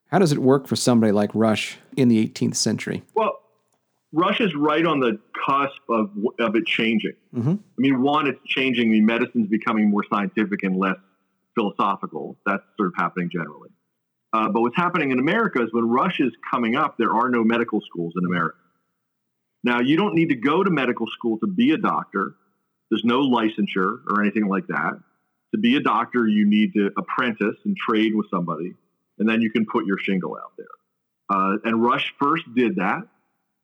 [0.08, 3.01] How does it work for somebody like Rush in the 18th century?
[3.15, 3.39] Well,
[4.12, 7.15] Rush is right on the cusp of of it changing.
[7.34, 7.51] Mm-hmm.
[7.51, 8.91] I mean, one, it's changing.
[8.91, 10.97] Mean, medicine's becoming more scientific and less
[11.56, 12.38] philosophical.
[12.45, 13.69] That's sort of happening generally.
[14.34, 17.43] Uh, but what's happening in America is when Rush is coming up, there are no
[17.43, 18.58] medical schools in America.
[19.63, 22.36] Now, you don't need to go to medical school to be a doctor.
[22.91, 24.99] There's no licensure or anything like that.
[25.56, 28.75] To be a doctor, you need to apprentice and trade with somebody,
[29.17, 30.67] and then you can put your shingle out there.
[31.30, 33.01] Uh, and Rush first did that.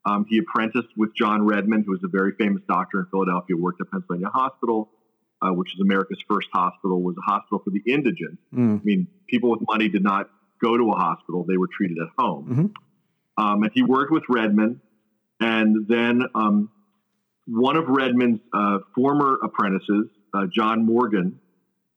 [0.06, 3.82] Um, he apprenticed with John Redman, who was a very famous doctor in Philadelphia, worked
[3.82, 4.90] at Pennsylvania Hospital
[5.42, 8.40] uh, which is America's first hospital, was a hospital for the indigent.
[8.54, 8.82] Mm.
[8.82, 10.30] I mean, people with money did not
[10.62, 12.46] go to a hospital; they were treated at home.
[13.38, 13.44] Mm-hmm.
[13.44, 14.82] Um, and he worked with Redman,
[15.40, 16.72] and then um,
[17.48, 21.40] one of Redman's uh, former apprentices, uh, John Morgan,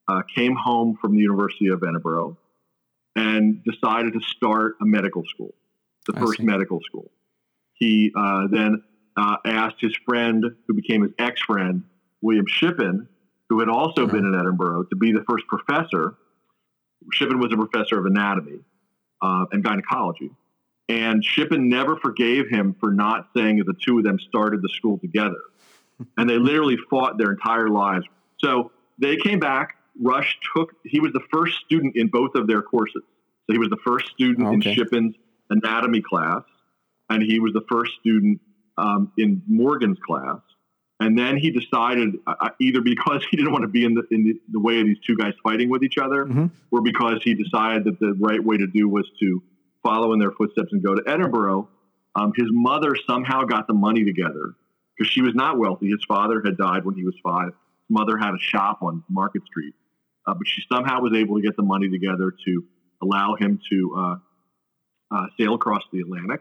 [0.08, 2.38] uh, came home from the University of Edinburgh
[3.16, 5.54] and decided to start a medical school,
[6.06, 6.44] the I first see.
[6.44, 7.10] medical school.
[7.74, 8.82] He uh, then
[9.16, 11.84] uh, asked his friend, who became his ex-friend,
[12.22, 13.08] William Shippen,
[13.48, 16.14] who had also been in Edinburgh, to be the first professor.
[17.12, 18.60] Shippen was a professor of anatomy
[19.20, 20.30] uh, and gynecology.
[20.90, 24.68] And Shippen never forgave him for not saying that the two of them started the
[24.70, 25.38] school together.
[26.16, 28.06] And they literally fought their entire lives.
[28.38, 29.76] So they came back.
[30.02, 33.02] Rush took, he was the first student in both of their courses.
[33.46, 34.70] So he was the first student okay.
[34.70, 35.14] in Shippen's
[35.48, 36.42] anatomy class,
[37.08, 38.40] and he was the first student
[38.76, 40.40] um, in Morgan's class.
[40.98, 44.02] And then he decided uh, uh, either because he didn't want to be in the
[44.10, 46.46] in the, the way of these two guys fighting with each other, mm-hmm.
[46.70, 49.42] or because he decided that the right way to do was to
[49.82, 51.68] follow in their footsteps and go to Edinburgh.
[52.14, 54.54] Um, his mother somehow got the money together
[54.96, 55.88] because she was not wealthy.
[55.88, 57.48] His father had died when he was five.
[57.48, 59.74] His mother had a shop on Market Street,
[60.26, 62.64] uh, but she somehow was able to get the money together to
[63.02, 64.16] allow him to uh,
[65.16, 66.40] uh, sail across the Atlantic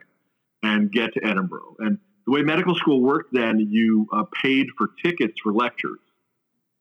[0.64, 1.76] and get to Edinburgh.
[1.80, 6.00] And the way medical school worked then, you uh, paid for tickets for lectures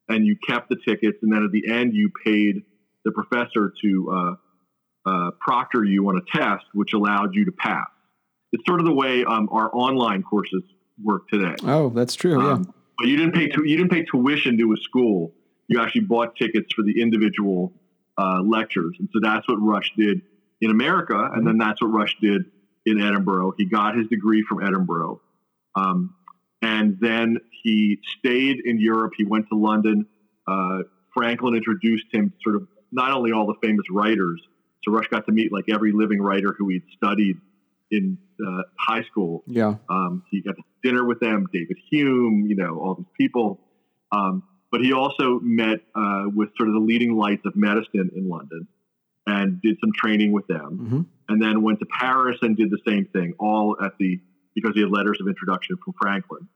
[0.09, 1.19] and you kept the tickets.
[1.23, 2.63] And then at the end, you paid
[3.05, 4.37] the professor to
[5.09, 7.87] uh, proctor you on a test, which allowed you to pass.
[8.53, 10.63] It's sort of the way um, our online courses
[11.03, 11.55] work today.
[11.65, 12.41] Oh, that's true.
[12.41, 12.73] Um, yeah.
[12.99, 15.33] But you didn't pay tu- you didn't pay tuition to a school.
[15.69, 17.73] You actually bought tickets for the individual
[18.17, 20.23] uh, lectures, and so that's what Rush did
[20.61, 21.47] in America, and mm-hmm.
[21.47, 22.47] then that's what Rush did
[22.87, 23.55] in Edinburgh.
[23.59, 25.21] He got his degree from Edinburgh.
[25.75, 26.15] Um,
[26.63, 29.13] and then he stayed in Europe.
[29.17, 30.07] He went to London.
[30.47, 30.79] Uh,
[31.15, 34.41] Franklin introduced him to sort of not only all the famous writers.
[34.85, 37.37] So Rush got to meet like every living writer who he'd studied
[37.91, 39.43] in uh, high school.
[39.47, 39.77] Yeah.
[39.89, 43.61] Um, he got to dinner with them, David Hume, you know, all these people.
[44.13, 48.29] Um, but he also met uh, with sort of the leading lights of medicine in
[48.29, 48.69] London
[49.27, 50.79] and did some training with them.
[50.83, 51.01] Mm-hmm.
[51.31, 54.21] And then went to Paris and did the same thing, all at the
[54.55, 56.49] because he had letters of introduction from Franklin.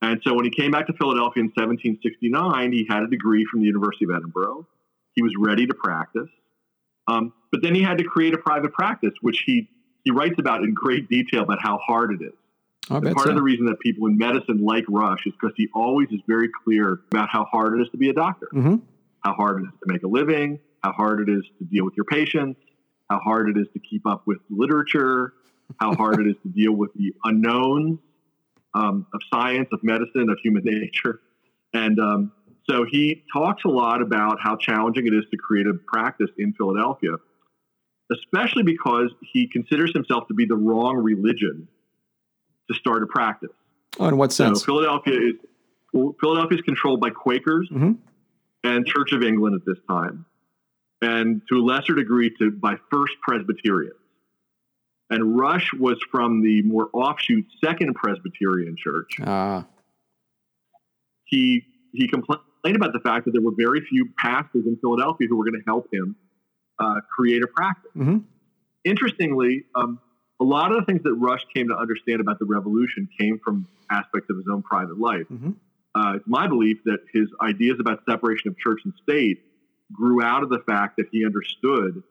[0.00, 3.60] And so when he came back to Philadelphia in 1769, he had a degree from
[3.60, 4.66] the University of Edinburgh.
[5.14, 6.30] He was ready to practice.
[7.08, 9.68] Um, but then he had to create a private practice, which he
[10.04, 12.32] he writes about in great detail about how hard it is.
[12.88, 13.30] Part so.
[13.30, 16.48] of the reason that people in medicine like Rush is because he always is very
[16.64, 18.76] clear about how hard it is to be a doctor, hmm
[19.24, 21.94] how hard it is to make a living, how hard it is to deal with
[21.96, 22.60] your patients,
[23.10, 25.34] how hard it is to keep up with literature,
[25.80, 27.98] how hard it is to deal with the unknowns
[28.74, 31.20] um, of science, of medicine, of human nature.
[31.74, 32.32] And um,
[32.68, 36.52] so he talks a lot about how challenging it is to create a practice in
[36.54, 37.16] Philadelphia,
[38.12, 41.68] especially because he considers himself to be the wrong religion
[42.70, 43.50] to start a practice.
[43.98, 44.64] Oh, in what So sense?
[44.64, 45.34] Philadelphia is
[46.20, 47.96] Philadelphia is controlled by Quakers Mhm.
[48.62, 50.26] and Church of England at this time,
[51.00, 53.94] and to a lesser degree to by First Presbyterians.
[55.10, 59.18] And Rush was from the more offshoot Second Presbyterian Church.
[59.24, 59.64] Ah,
[61.24, 65.36] He he complained about the fact that there were very few pastors in Philadelphia who
[65.36, 66.16] were going to help him
[66.78, 67.90] uh, create a practice.
[67.94, 68.18] hmm
[68.84, 69.98] Interestingly, um,
[70.40, 73.66] a lot of the things that Rush came to understand about the revolution came from
[73.90, 75.26] aspects of his own private life.
[75.30, 75.56] Mhm.
[75.94, 79.40] Uh, it's my belief that his ideas about separation of church and state
[79.92, 82.02] grew out of the fact that he understood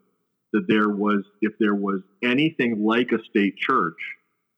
[0.54, 3.98] that there was, if there was anything like a state church,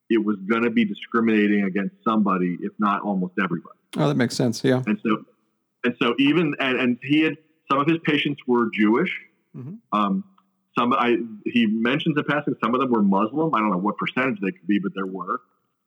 [0.10, 3.78] it was going to be discriminating against somebody, if not almost everybody.
[3.97, 4.63] Oh, that makes sense.
[4.63, 4.82] Yeah.
[4.88, 5.25] And so,
[5.84, 7.38] and so even and, and he had
[7.72, 9.12] some of his patients were Jewish.
[9.56, 9.80] Mhm.
[9.92, 10.24] Um,
[10.78, 13.54] some I he mentions in passing some of them were Muslim.
[13.54, 15.42] I don't know what percentage they could be, but there were.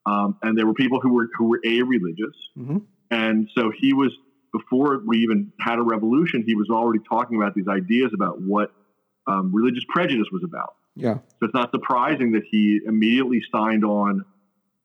[0.05, 2.35] Um, and there were people who were who were a religious.
[2.55, 2.77] hmm
[3.09, 4.11] And so he was
[4.51, 6.43] before we even had a revolution.
[6.45, 8.71] He was already talking about these ideas about what
[9.27, 10.75] um, religious prejudice was about.
[10.95, 11.15] Yeah.
[11.15, 14.23] So it's not surprising that he immediately signed on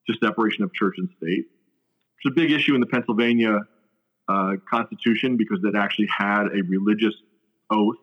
[0.08, 1.46] to separation of church and state.
[2.16, 3.60] It's a big issue in the Pennsylvania
[4.28, 7.14] uh, Constitution because it actually had a religious
[7.70, 7.96] oath.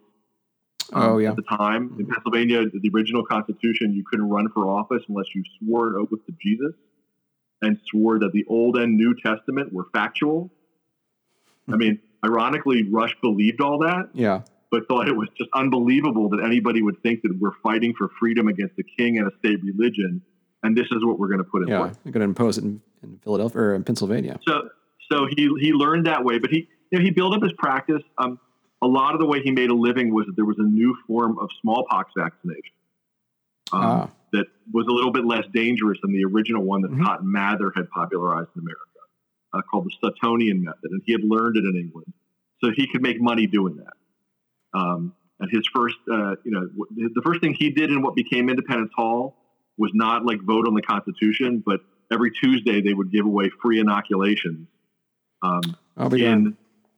[0.94, 1.30] um, Oh, yeah.
[1.32, 5.44] At the time in Pennsylvania, the original Constitution, you couldn't run for office unless you
[5.60, 6.74] swore an oath to Jesus
[7.62, 10.52] and swore that the Old and New Testament were factual.
[11.72, 14.42] I mean, ironically, Rush believed all that Yeah.
[14.72, 18.48] but thought it was just unbelievable that anybody would think that we're fighting for freedom
[18.48, 20.22] against a king and a state religion,
[20.64, 21.80] and this is what we're going to put in Yeah.
[21.84, 21.96] place.
[22.04, 24.40] You're going to impose it in, in Philadelphia or in Pennsylvania.
[24.48, 24.70] So,
[25.12, 28.02] so he he learned that way, but he you know, he built up his practice.
[28.18, 28.39] Um,
[28.82, 30.96] a lot of the way he made a living was that there was a new
[31.08, 32.74] form of smallpox vaccination
[33.74, 34.10] um, Ah.
[34.34, 37.04] that was a little bit less dangerous than the original one that Mhm.
[37.04, 38.82] Cotton Mather had popularized in America,
[39.54, 42.13] uh, called the Suttonian method, and he had learned it in England,
[42.63, 43.94] so he could make money doing that.
[44.74, 48.13] Um, and his first, uh, you know, w- the first thing he did in what
[48.15, 49.36] became Independence Hall
[49.78, 53.80] was not like vote on the Constitution, but every Tuesday they would give away free
[53.80, 54.68] inoculations
[55.41, 55.62] um,
[55.98, 56.56] I'll be darned.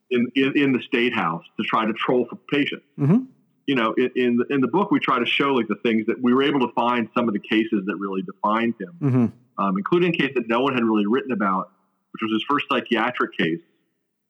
[0.10, 2.86] in, in, in in the state house to try to troll for patients.
[2.98, 3.26] hmm
[3.66, 6.06] You know, in in the, in the book we try to show like the things
[6.08, 9.26] that we were able to find some of the cases that really defined him, hmm
[9.60, 11.72] um, including a case that no one had really written about,
[12.14, 13.60] which was his first psychiatric case,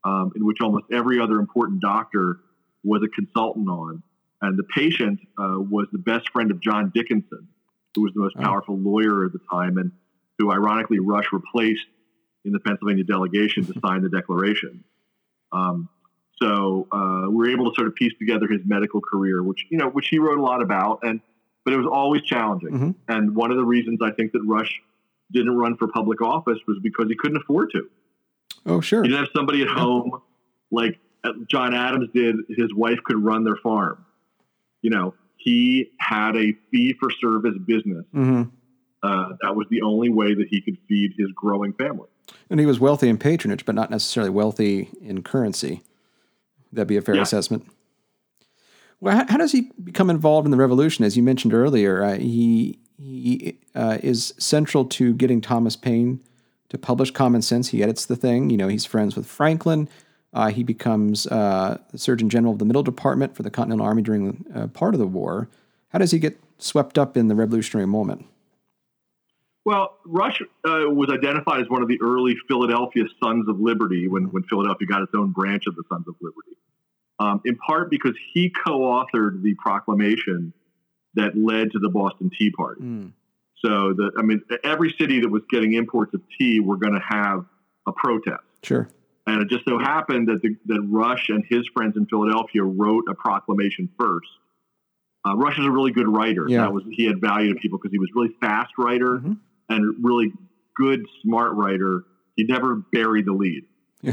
[0.06, 2.40] um, in which almost every other important doctor
[2.84, 4.02] was a consultant on,
[4.42, 7.48] and the patient uh, was the best friend of John Dickinson,
[7.94, 8.42] who was the most Oh.
[8.42, 9.92] powerful lawyer at the time, and
[10.40, 11.86] who ironically Rush replaced
[12.48, 14.84] in the Pennsylvania delegation to sign the Declaration.
[15.52, 15.90] Um,
[16.42, 19.78] so uh, we were able to sort of piece together his medical career, which you
[19.78, 21.20] know, which he wrote a lot about, and
[21.64, 22.70] but it was always challenging.
[22.70, 22.96] Mhm.
[23.08, 24.82] And one of the reasons I think that Rush
[25.32, 27.90] didn't run for public office was because he couldn't afford to.
[28.66, 29.04] Oh, sure.
[29.04, 30.22] He didn't have somebody at home
[30.72, 32.36] like uh, John Adams did.
[32.50, 34.06] His wife could run their farm.
[34.82, 38.06] You know, he had a fee for service business.
[38.12, 38.44] hmm
[39.04, 42.10] Uh, that was the only way that he could feed his growing family.
[42.50, 45.84] And he was wealthy in patronage, but not necessarily wealthy in currency.
[46.72, 47.22] That'd be a fair Yeah.
[47.24, 47.66] assessment.
[49.00, 51.06] Well, how, how does he become involved in the revolution?
[51.06, 56.20] As you mentioned earlier, uh, he he uh, is central to getting Thomas Paine
[56.70, 57.70] to publish Common Sense.
[57.70, 58.50] He edits the thing.
[58.50, 59.88] You know, he's friends with Franklin.
[60.34, 64.02] Uh, he becomes uh, the Surgeon General of the Middle Department for the Continental Army
[64.02, 65.48] during uh, part of the war.
[65.90, 68.26] How does he get swept up in the revolutionary moment?
[69.68, 74.32] Well, Rush uh, was identified as one of the early Philadelphia Sons of Liberty when,
[74.32, 76.56] when Philadelphia got its own branch of the Sons of Liberty,
[77.20, 80.54] um, in part because he co authored the proclamation
[81.16, 82.82] that led to the Boston Tea Party.
[82.82, 83.12] Mm.
[83.58, 87.04] So, the, I mean, every city that was getting imports of tea were going to
[87.06, 87.44] have
[87.86, 88.46] a protest.
[88.64, 88.88] Sure.
[89.26, 93.04] And it just so happened that, the, that Rush and his friends in Philadelphia wrote
[93.10, 94.30] a proclamation first.
[95.28, 96.46] Uh, Rush is a really good writer.
[96.48, 96.62] Yeah.
[96.62, 99.40] That was he had value to people because he was a really fast writer Mhm.
[99.70, 100.32] And really
[100.76, 102.04] good, smart writer.
[102.36, 103.64] He never buried the lead.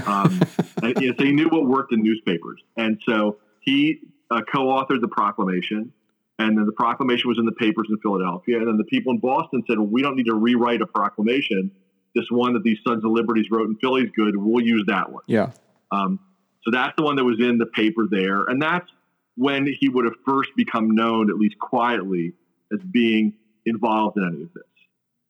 [0.06, 0.40] Um,
[0.82, 4.00] and, you know, so he knew what worked in newspapers, and so he
[4.30, 5.92] uh, co-authored the proclamation.
[6.36, 8.58] And then the proclamation was in the papers in Philadelphia.
[8.58, 11.70] And then the people in Boston said, well, we don't need to rewrite a proclamation.
[12.16, 14.34] This one that these Sons of Liberties wrote in Philly's good.
[14.36, 15.22] We'll use that one.
[15.28, 15.52] Yeah.
[15.92, 16.18] Um,
[16.64, 18.42] so that's the one that was in the paper there.
[18.46, 18.90] And that's
[19.36, 22.32] when he would have first become known, at least quietly,
[22.72, 23.34] as being
[23.64, 24.64] involved in any of this.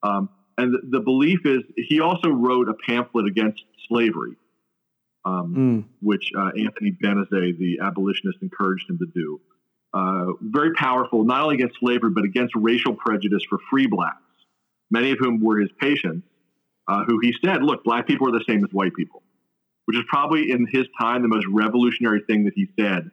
[0.05, 0.29] Um,
[0.59, 4.37] and the, the, belief is he also wrote a pamphlet against slavery,
[5.25, 5.85] um, mm.
[6.01, 9.41] which uh, Anthony Benezet, the abolitionist, encouraged him to do.
[9.95, 14.21] Uh, very powerful, not only against slavery, but against racial prejudice for free blacks,
[14.91, 16.27] many of whom were his patients,
[16.87, 19.23] uh, who he said, look, black people are the same as white people,
[19.87, 23.11] which is probably in his time the most revolutionary thing that he said.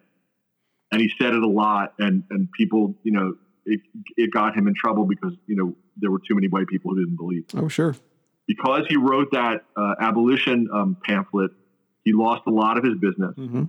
[0.92, 3.36] And he said it a lot, and, and people, you know,
[3.66, 3.82] it,
[4.18, 7.04] it got him in trouble because, you know, there were too many white people who
[7.04, 7.46] didn't believe.
[7.56, 7.96] Oh, sure.
[8.48, 11.52] Because he wrote that uh, abolition um, pamphlet,
[12.04, 13.36] he lost a lot of his business.
[13.38, 13.64] Mm-hmm.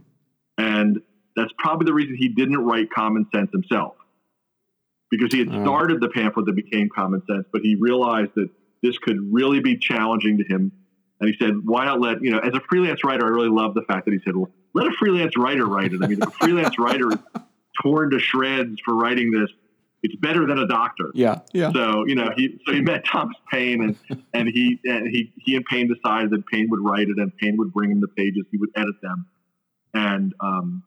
[0.59, 1.01] And
[1.37, 3.95] that's probably the reason he didn't write Common Sense himself.
[5.11, 5.63] Because he had oh.
[5.63, 8.49] started the pamphlet that became Common Sense, but he realized that
[8.83, 10.73] this could really be challenging to him.
[11.21, 13.75] And he said, why not let, you know, as a freelance writer, I really love
[13.75, 16.03] the fact that he said, well, let a freelance writer write it.
[16.03, 17.19] I mean, if a freelance writer is
[17.83, 19.51] torn to shreds for writing this,
[20.03, 21.11] it's better than a doctor.
[21.15, 21.73] Yeah, yeah.
[21.73, 25.57] So you know, he so he met Thomas Paine, and and he and he he
[25.57, 28.45] and Paine decided that Paine would write it, and Paine would bring him the pages,
[28.51, 29.27] he would edit them,
[29.95, 30.83] and um,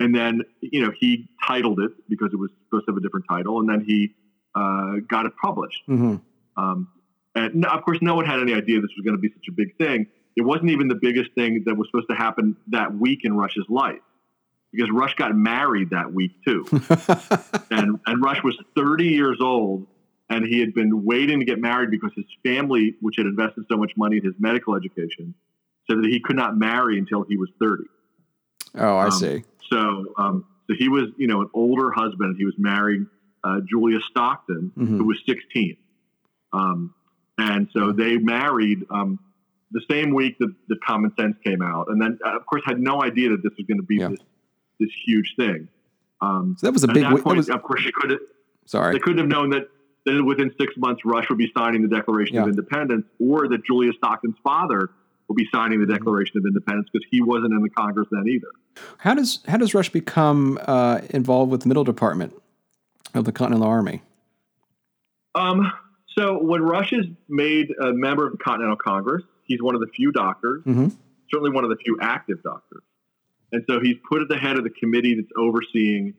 [0.00, 3.26] and then you know he titled it because it was supposed to have a different
[3.28, 4.14] title, and then he
[4.54, 5.82] uh, got it published.
[5.88, 6.16] Mm-hmm.
[6.56, 6.88] Um,
[7.36, 9.52] and of course, no one had any idea this was going to be such a
[9.52, 10.08] big thing.
[10.36, 13.66] It wasn't even the biggest thing that was supposed to happen that week in Rush's
[13.68, 14.00] life
[14.72, 16.64] because Rush got married that week too.
[17.70, 19.86] and, and Rush was 30 years old
[20.30, 23.76] and he had been waiting to get married because his family, which had invested so
[23.76, 25.34] much money in his medical education,
[25.88, 27.84] said that he could not marry until he was 30.
[28.76, 29.42] Oh, I um, see.
[29.70, 32.36] So, um, so he was, you know, an older husband.
[32.38, 33.06] He was married
[33.42, 34.98] uh, Julia Stockton, mm-hmm.
[34.98, 35.76] who was 16.
[36.52, 36.94] Um,
[37.36, 39.18] and so they married um,
[39.72, 41.86] the same week that, the Common Sense came out.
[41.88, 44.08] And then, uh, of course, had no idea that this was going to be yeah.
[44.08, 44.20] this
[44.80, 45.68] this huge thing.
[46.20, 47.04] Um, so that was a big.
[47.04, 48.18] Point, was, of course, you could.
[48.66, 49.68] Sorry, they couldn't have known that
[50.06, 52.42] that within six months Rush would be signing the Declaration yeah.
[52.42, 54.90] of Independence, or that Julia Stockton's father
[55.28, 55.94] will be signing the mm-hmm.
[55.94, 58.48] Declaration of Independence because he wasn't in the Congress then either.
[58.98, 62.34] How does how does Rush become uh, involved with the Middle Department
[63.14, 64.02] of the Continental Army?
[65.34, 65.72] Um.
[66.18, 69.86] So when Rush is made a member of the Continental Congress, he's one of the
[69.94, 70.88] few doctors, mm-hmm.
[71.32, 72.82] certainly one of the few active doctors
[73.52, 76.14] and so he's put at the head of the committee that's overseeing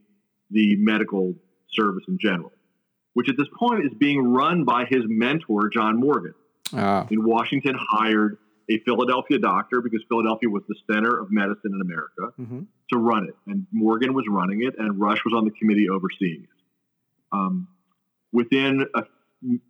[0.49, 1.34] the medical
[1.71, 2.51] service in general,
[3.13, 6.34] which at this point is being run by his mentor, John Morgan.
[6.73, 7.07] Ah.
[7.09, 8.38] In Washington, hired
[8.69, 12.61] a Philadelphia doctor because Philadelphia was the center of medicine in America mm-hmm.
[12.91, 13.36] to run it.
[13.47, 16.49] And Morgan was running it, and Rush was on the committee overseeing it.
[17.34, 17.67] Um,
[18.32, 19.03] within a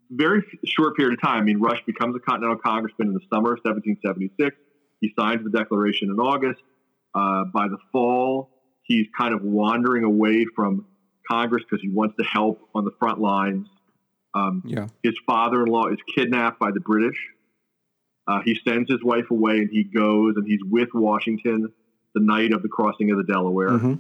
[0.09, 3.53] very short period of time, I mean, Rush becomes a Continental Congressman in the summer
[3.53, 4.55] of 1776.
[4.99, 6.62] He signs the Declaration in August.
[7.14, 8.49] Uh, by the fall,
[8.84, 10.86] he's kind of wandering away from
[11.30, 13.68] Congress because he wants to help on the front lines.
[14.34, 14.88] Um, yeah.
[15.03, 17.18] His father in law is kidnapped by the British.
[18.28, 21.74] Uh, he sends his wife away and he goes and he's with Washington
[22.14, 23.70] the night of the crossing of the Delaware.
[23.70, 23.93] Mm-hmm.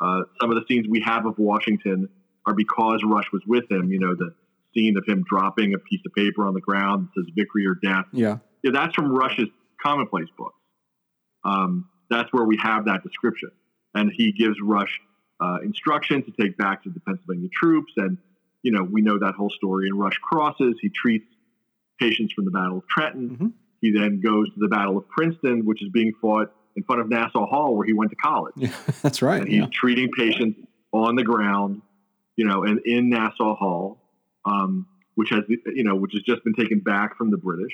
[0.00, 2.08] Uh, some of the scenes we have of Washington
[2.46, 3.90] are because Rush was with him.
[3.92, 4.34] You know, the
[4.74, 7.74] scene of him dropping a piece of paper on the ground that says victory or
[7.74, 8.06] death.
[8.12, 8.38] Yeah.
[8.62, 9.48] Yeah, that's from Rush's
[9.82, 10.54] commonplace book.
[11.44, 13.50] Um, that's where we have that description.
[13.94, 15.00] And he gives Rush
[15.40, 17.92] uh, instructions to take back to the Pennsylvania troops.
[17.96, 18.18] And,
[18.62, 19.88] you know, we know that whole story.
[19.88, 20.76] And Rush crosses.
[20.80, 21.26] He treats
[21.98, 23.30] patients from the Battle of Trenton.
[23.30, 23.46] Mm-hmm.
[23.80, 27.08] He then goes to the Battle of Princeton, which is being fought in front of
[27.08, 28.54] Nassau Hall, where he went to college.
[28.56, 29.40] Yeah, that's right.
[29.40, 29.66] And he's yeah.
[29.72, 30.60] treating patients
[30.92, 31.82] on the ground,
[32.36, 33.98] you know, and in Nassau Hall,
[34.44, 37.72] um, which has, you know, which has just been taken back from the British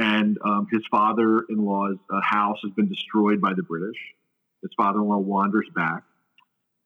[0.00, 3.96] and um, his father-in-law's uh, house has been destroyed by the British.
[4.62, 6.02] His father-in-law wanders back,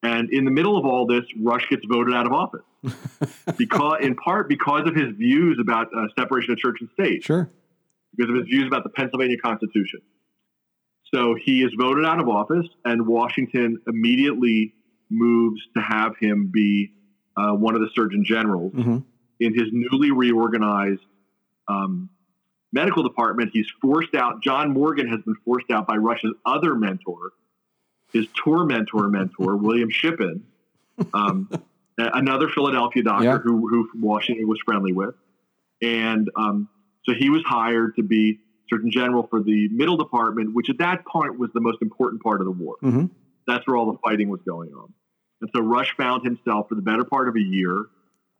[0.05, 2.61] and in the middle of all this, Rush gets voted out of office
[3.57, 7.25] because, in part, because of his views about uh, separation of church and state.
[7.25, 7.51] Sure.
[8.15, 10.01] Because of his views about the Pennsylvania Constitution.
[11.12, 14.75] So he is voted out of office, and Washington immediately
[15.11, 16.93] moves to have him be
[17.37, 18.99] uh, one of the Surgeon Generals mm-hmm.
[19.41, 21.01] in his newly reorganized
[21.67, 22.11] um,
[22.75, 24.43] medical department, he's forced out.
[24.43, 27.31] John Morgan has been forced out by Rush's other mentor,
[28.12, 30.45] his tour mentor mentor, William Shippen,
[31.14, 31.49] um,
[31.97, 33.39] another Philadelphia doctor yeah.
[33.39, 35.14] who, who Washington was friendly with.
[35.81, 36.68] And um,
[37.05, 41.07] so he was hired to be Surgeon General for the middle department, which at that
[41.07, 42.77] point was the most important part of the war.
[42.83, 43.07] Mm-hmm.
[43.47, 44.93] That's where all the fighting was going on.
[45.41, 47.85] And so Rush found himself for the better part of a year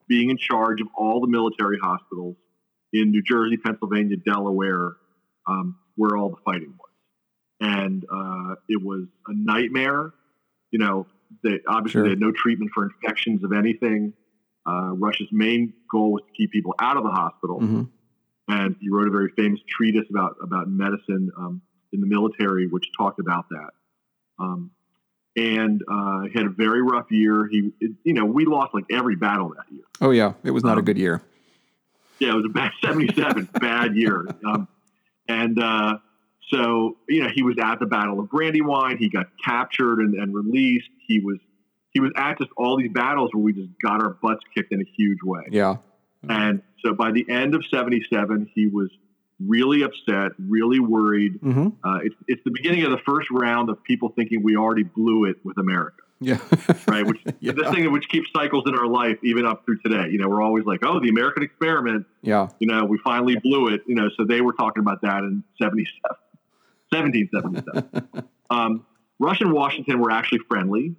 [0.09, 2.37] being in charge of all the military hospitals
[2.95, 4.93] in New Jersey, Pennsylvania, Delaware,
[5.47, 6.91] um, where all the fighting was.
[7.61, 10.13] And uh, it was a nightmare.
[10.71, 11.07] You know,
[11.43, 12.03] they, obviously Sure.
[12.05, 14.15] they had no treatment for infections of anything.
[14.67, 17.83] Uh, Rush's main goal was to keep people out of the hospital hmm
[18.47, 21.63] and he wrote a very famous treatise about about medicine um,
[21.95, 23.71] in the military, which talked about that.
[24.39, 24.71] Um,
[25.35, 27.49] and uh, he had a very rough year.
[27.51, 29.85] He, it, you know, we lost like every battle that year.
[30.03, 31.23] Oh yeah, it was not a Um, good year.
[32.19, 34.27] Yeah, it was a bad '77, bad year.
[34.47, 34.69] Um,
[35.29, 35.99] and uh,
[36.51, 38.99] so, you know, he was at the Battle of Brandywine.
[38.99, 40.89] He got captured and, and released.
[41.07, 41.39] He was
[41.93, 44.81] he was at just all these battles where we just got our butts kicked in
[44.81, 45.43] a huge way.
[45.51, 45.77] Yeah.
[46.29, 48.91] And so by the end of 77, he was
[49.41, 51.35] really upset, really worried.
[51.41, 54.83] hmm Uh, it's, it's the beginning of the first round of people thinking we already
[54.83, 56.39] blew it with America, Yeah.
[56.87, 57.07] right?
[57.07, 57.53] Which Yeah.
[57.53, 60.09] this thing which keeps cycles in our life even up through today.
[60.11, 62.49] You know, we're always like, oh, the American experiment, yeah.
[62.61, 63.83] you know, we finally blew it.
[63.87, 65.91] You know, so they were talking about that in 77,
[66.91, 68.29] 1777.
[68.51, 68.87] um,
[69.19, 70.97] Rush and Washington were actually friendly,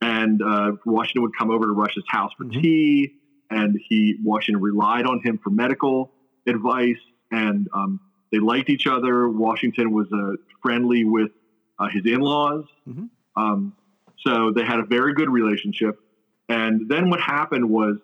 [0.00, 2.62] and uh, Washington would come over to Rush's house for Mhm.
[2.62, 3.14] tea,
[3.50, 6.12] and he Washington relied on him for medical
[6.46, 6.98] advice,
[7.30, 8.00] and um,
[8.32, 9.28] they liked each other.
[9.28, 11.30] Washington was uh, friendly with
[11.78, 13.08] uh, his in-laws, Mhm.
[13.36, 13.72] um,
[14.26, 15.98] so they had a very good relationship.
[16.48, 17.96] And then what happened was,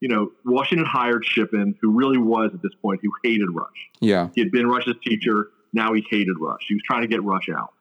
[0.00, 3.90] you know, Washington hired Shippen, who really was at this point who hated Rush.
[4.00, 4.28] Yeah.
[4.34, 5.50] He had been Rush's teacher.
[5.72, 6.64] Now he hated Rush.
[6.68, 7.72] He was trying to get Rush out.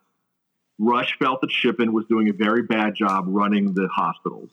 [0.79, 4.49] Rush felt that Shippen was doing a very bad job running the hospitals.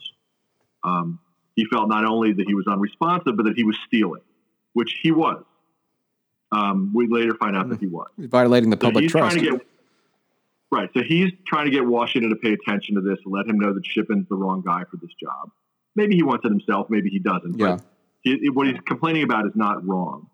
[0.83, 1.19] Um,
[1.57, 4.23] he felt not only that he was unresponsive, but that he was stealing,
[4.73, 5.43] which he was.
[6.53, 8.09] Um, we later find out that he was.
[8.19, 9.35] Violating the So public he's trust.
[9.37, 9.67] trying to get
[10.71, 10.89] right.
[10.95, 13.73] So he's trying to get Washington to pay attention to this, and let him know
[13.75, 15.51] that Shippen's the wrong guy for this job.
[15.97, 16.89] Maybe he wants it himself.
[16.91, 17.59] Maybe he doesn't.
[17.59, 17.77] Yeah.
[17.77, 17.85] But
[18.23, 20.29] he, what he's complaining about is not wrong.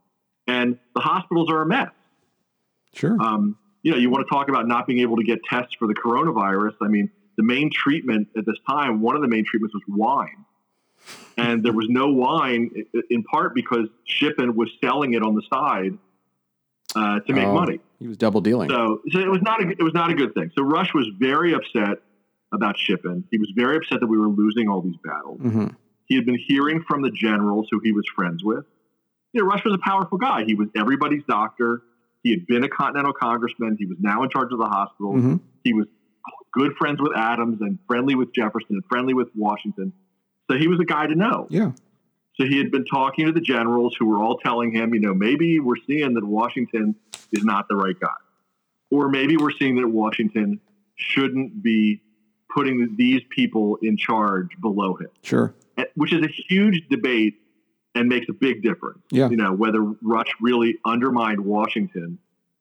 [0.46, 1.90] And the hospitals are a mess.
[2.94, 3.16] Sure.
[3.20, 5.86] Um, you know, you want to talk about not being able to get tests for
[5.86, 6.74] the coronavirus.
[6.80, 10.44] I mean, the main treatment at this time, one of the main treatments was wine.
[11.36, 12.70] And there was no wine
[13.08, 15.96] in part because Shippen was selling it on the side
[16.95, 17.80] uh, to make Oh, money.
[17.99, 18.70] He was double dealing.
[18.70, 20.51] So, so it was not a, it was not a good thing.
[20.57, 21.99] So Rush was very upset
[22.53, 23.24] about Shippen.
[23.30, 25.41] He was very upset that we were losing all these battles.
[25.41, 25.66] hmm
[26.07, 28.64] He had been hearing from the generals who he was friends with.
[29.32, 30.45] You know, Rush was a powerful guy.
[30.45, 31.82] He was everybody's doctor.
[32.22, 33.76] He had been a continental congressman.
[33.78, 35.12] He was now in charge of the hospital.
[35.12, 35.86] hmm He was
[36.53, 39.93] good friends with Adams and friendly with Jefferson and friendly with Washington.
[40.51, 41.47] So he was a guy to know.
[41.49, 41.70] Yeah.
[42.41, 45.12] So he had been talking to the generals who were all telling him, you know,
[45.12, 46.95] maybe we're seeing that Washington
[47.32, 48.09] is not the right guy.
[48.91, 50.59] Or maybe we're seeing that Washington
[50.97, 52.01] shouldn't be
[52.55, 55.55] putting these people in charge below him, Sure.
[55.97, 57.34] which is a huge debate
[57.95, 59.01] and makes a big difference.
[59.11, 59.28] Yeah.
[59.28, 62.18] You know, whether Rush really undermined Washington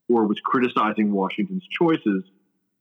[0.09, 2.25] or was criticizing Washington's choices,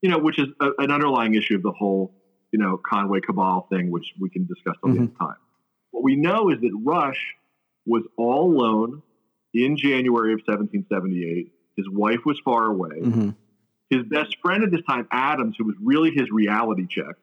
[0.02, 2.12] you know, which is a, an underlying issue of the whole,
[2.50, 5.24] you know, Conway cabal thing, which we can discuss the other mm-hmm.
[5.24, 5.36] time.
[5.90, 7.34] What we know is that Rush
[7.86, 9.02] was all alone
[9.54, 11.52] in January of 1778.
[11.76, 13.00] His wife was far away.
[13.00, 13.30] hmm
[13.90, 17.16] His best friend at this time, Adams, who was really his reality check,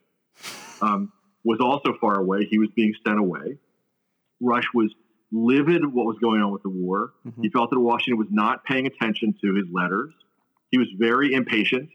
[0.81, 1.11] um,
[1.43, 2.45] was also far away.
[2.49, 3.57] He was being sent away.
[4.41, 4.93] Rush was
[5.31, 7.13] livid what was going on with the war.
[7.27, 7.43] Mhm.
[7.43, 10.13] He felt that Washington was not paying attention to his letters.
[10.71, 11.89] He was very impatient.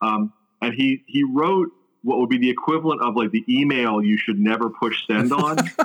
[0.00, 0.32] Um,
[0.62, 1.68] and he, he wrote
[2.02, 5.58] what would be the equivalent of like the email you should never push send on.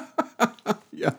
[0.91, 1.11] Yeah.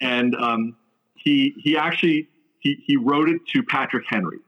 [0.00, 0.76] and um,
[1.14, 2.28] he he actually
[2.60, 4.38] he, he wrote it to Patrick Henry.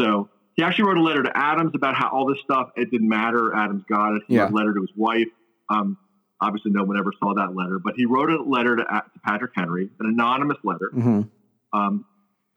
[0.00, 3.08] So he actually wrote a letter to Adams about how all this stuff it didn't
[3.08, 3.54] matter.
[3.54, 4.22] Adams got it.
[4.26, 4.42] He Yeah.
[4.44, 5.28] wrote a letter to his wife.
[5.68, 5.98] Um,
[6.40, 9.52] obviously, no one ever saw that letter, but he wrote a letter to, to Patrick
[9.54, 11.22] Henry, an anonymous letter, hmm
[11.72, 12.04] um,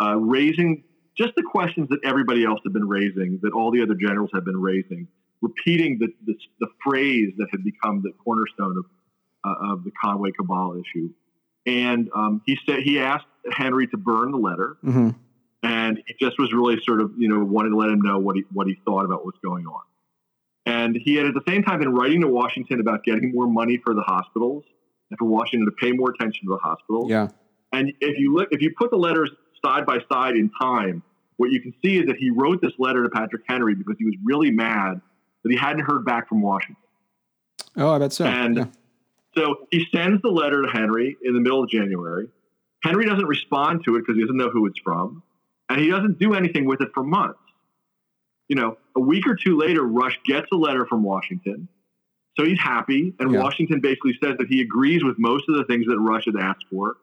[0.01, 0.83] uh, raising
[1.17, 4.45] just the questions that everybody else had been raising, that all the other generals had
[4.45, 5.07] been raising,
[5.41, 8.85] repeating the the, the phrase that had become the cornerstone of
[9.43, 11.09] uh, of the Conway Cabal issue.
[11.65, 15.09] And um, he said he asked Henry to burn the letter, hmm
[15.61, 18.35] and he just was really sort of you know wanted to let him know what
[18.35, 19.81] he what he thought about what's going on.
[20.65, 23.79] And he had at the same time been writing to Washington about getting more money
[23.83, 24.63] for the hospitals
[25.09, 27.09] and for Washington to pay more attention to the hospitals.
[27.09, 27.29] Yeah.
[27.73, 29.31] And if you look, if you put the letters
[29.63, 31.03] side by side in time,
[31.37, 34.05] what you can see is that he wrote this letter to Patrick Henry because he
[34.05, 35.01] was really mad
[35.43, 36.75] that he hadn't heard back from Washington.
[37.77, 38.25] Oh, I bet so.
[38.25, 38.65] And- yeah.
[39.35, 42.29] So he sends the letter to Henry in the middle of January.
[42.83, 45.21] Henry doesn't respond to it because he doesn't know who it's from,
[45.69, 47.39] and he doesn't do anything with it for months.
[48.47, 51.67] You know, a week or two later, Rush gets a letter from Washington
[52.37, 53.41] So he's happy, and Yeah.
[53.43, 56.65] Washington basically says that he agrees with most of the things that Rush had asked
[56.69, 56.95] for,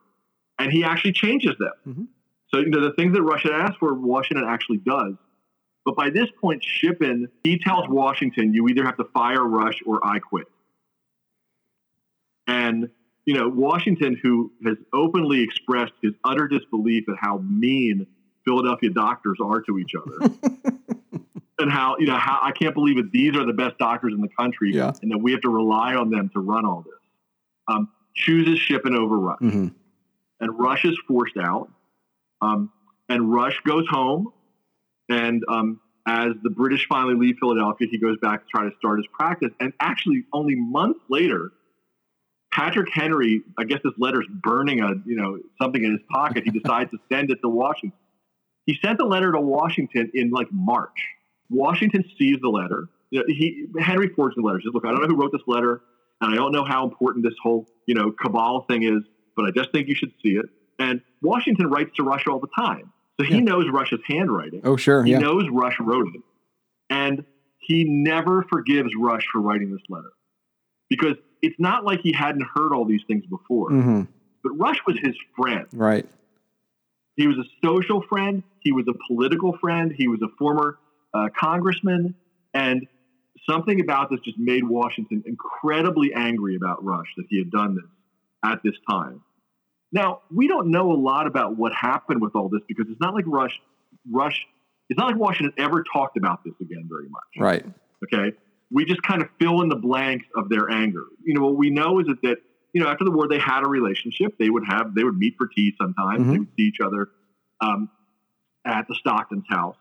[0.59, 1.73] and he actually changes them.
[1.87, 2.07] Mhm.
[2.49, 5.15] So you know the things that Rush had asked for, Washington actually does.
[5.87, 10.05] But by this point, Shippen he tells Washington, "You either have to fire Rush or
[10.07, 10.49] I quit."
[12.47, 12.91] And
[13.25, 18.07] you know Washington, who has openly expressed his utter disbelief at how mean
[18.45, 20.35] Philadelphia doctors are to each other.
[21.59, 24.21] And how you know how I can't believe that These are the best doctors in
[24.21, 24.93] the country, Yeah.
[25.01, 27.01] and that we have to rely on them to run all this.
[27.67, 29.69] Um, chooses Shippen over Rush hmm
[30.39, 31.71] and Rush is forced out.
[32.43, 32.71] Um,
[33.09, 34.35] and Rush goes home,
[35.09, 38.99] and um, as the British finally leave Philadelphia, he goes back to try to start
[38.99, 39.51] his practice.
[39.61, 41.51] And actually, only months later,
[42.53, 46.45] Patrick Henry, I guess this letter's burning a you know something in his pocket.
[46.45, 47.99] He decides to send it to Washington.
[48.67, 51.07] He sent the letter to Washington in like March.
[51.51, 52.89] Washington sees the letter.
[53.11, 54.59] You know, He Henry forged the letter.
[54.59, 55.83] He says, "Look, I don't know who wrote this letter,
[56.21, 59.03] and I don't know how important this whole you know cabal thing is,
[59.37, 60.47] but I just think you should see it."
[60.79, 63.41] And Washington writes to Rush all the time, so he Yeah.
[63.41, 64.61] knows Rush's handwriting.
[64.65, 65.05] Oh, sure.
[65.05, 65.19] He Yeah.
[65.19, 66.23] knows Rush wrote it.
[66.91, 67.25] And
[67.59, 70.13] he never forgives Rush for writing this letter.
[70.89, 73.71] Because it's not like he hadn't heard all these things before.
[73.71, 74.03] hmm
[74.43, 75.67] But Rush was his friend.
[75.73, 76.07] Right.
[77.17, 78.43] He was a social friend.
[78.61, 79.93] He was a political friend.
[79.93, 80.79] He was a former
[81.15, 82.15] uh, congressman.
[82.55, 82.87] And
[83.49, 87.85] something about this just made Washington incredibly angry about Rush that he had done this
[88.45, 89.23] at this time.
[89.93, 93.15] Now, we don't know a lot about what happened with all this because it's not
[93.15, 93.61] like Rush,
[94.11, 94.47] Rush,
[94.89, 97.23] it's not like Washington ever talked about this again very much.
[97.39, 97.65] Right.
[98.05, 98.37] Okay.
[98.71, 101.05] We just kind of fill in the blanks of their anger.
[101.25, 102.39] You know, what we know is that, that
[102.73, 104.37] you know, after the war, they had a relationship.
[104.39, 106.23] They would have, they would meet for tea sometimes.
[106.23, 106.33] Mhm.
[106.33, 107.09] They would see each other
[107.61, 107.89] um,
[108.65, 109.77] at the Stockton's house.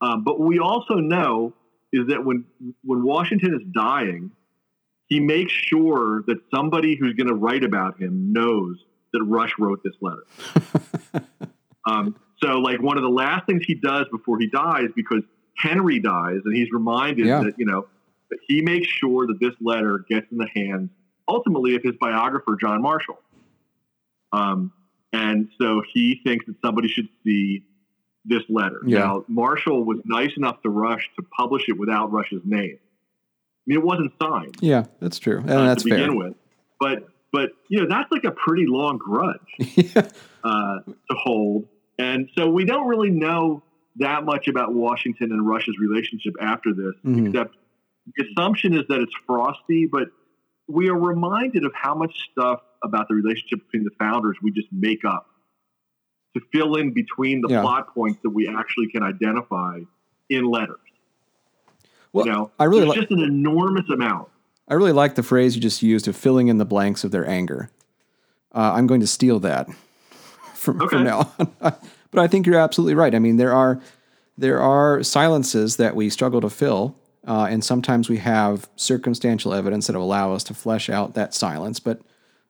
[0.00, 1.54] Um, but what we also know
[1.92, 2.44] is that when
[2.82, 4.30] when Washington is dying,
[5.06, 8.78] he makes sure that somebody who's going to write about him knows
[9.12, 10.24] that Rush wrote this letter.
[11.86, 15.22] um, so, like one of the last things he does before he dies, because
[15.56, 17.42] Henry dies, and he's reminded Yeah.
[17.44, 17.86] that you know
[18.30, 20.90] that he makes sure that this letter gets in the hands
[21.28, 23.18] ultimately of his biographer John Marshall.
[24.32, 24.72] Um,
[25.12, 27.64] and so he thinks that somebody should see
[28.24, 28.80] this letter.
[28.86, 28.98] Yeah.
[29.00, 32.78] Now, Marshall was nice enough to Rush to publish it without Rush's name.
[32.80, 35.38] I mean, it wasn't signed Yeah, that's true.
[35.40, 36.12] And uh, that's to fair.
[36.14, 36.34] with,
[36.80, 40.08] but but you know that's like a pretty long grudge yeah.
[40.44, 41.66] uh, to hold,
[41.98, 43.62] and so we don't really know
[43.96, 47.28] that much about Washington and Rush's relationship after this, Mhm.
[47.28, 47.56] except
[48.16, 50.08] the assumption is that it's frosty, but
[50.68, 54.68] we are reminded of how much stuff about the relationship between the founders we just
[54.72, 55.28] make up
[56.34, 57.60] to fill in between the Yeah.
[57.60, 59.80] plot points that we actually can identify
[60.30, 60.78] in letters.
[62.12, 64.28] Well, you know, I really just an enormous amount.
[64.68, 67.28] I really like the phrase you just used of filling in the blanks of their
[67.28, 67.70] anger.
[68.54, 69.68] Uh, I'm going to steal that
[70.54, 70.96] from, Okay.
[70.96, 71.52] from now on.
[72.10, 73.14] but I think you're absolutely right.
[73.14, 73.80] I mean, there are
[74.38, 76.96] there are silences that we struggle to fill,
[77.26, 81.34] uh, and sometimes we have circumstantial evidence that will allow us to flesh out that
[81.34, 81.78] silence.
[81.80, 82.00] But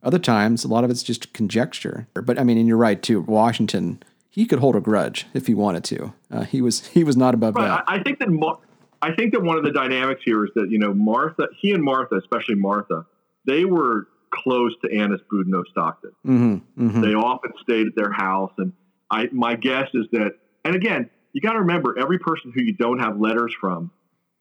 [0.03, 2.07] other times, a lot of it's just conjecture.
[2.15, 3.21] But I mean, and you're right too.
[3.23, 4.01] Washington,
[4.31, 6.13] he could hold a grudge if he wanted to.
[6.31, 7.67] Uh, he was he was not above Right.
[7.69, 7.85] that.
[7.89, 8.59] I, think that Mar-
[9.03, 11.83] I think that one of the dynamics here is that you know Martha, he and
[11.83, 13.05] Martha, especially Martha,
[13.47, 16.13] they were close to Annis Boudinot Stockton.
[16.25, 18.73] hmm hmm They often stayed at their house, and
[19.11, 20.33] I my guess is that.
[20.65, 23.91] And again, you got to remember every person who you don't have letters from,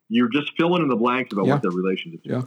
[0.08, 1.54] you're just filling in the blanks about Yeah.
[1.54, 2.32] what their relationship is.
[2.32, 2.42] Yeah.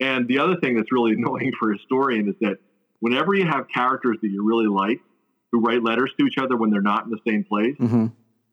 [0.00, 2.58] And the other thing that's really annoying for a historian is that
[3.00, 5.00] whenever you have characters that you really like
[5.50, 8.06] who write letters to each other when they're not in the same place, hmm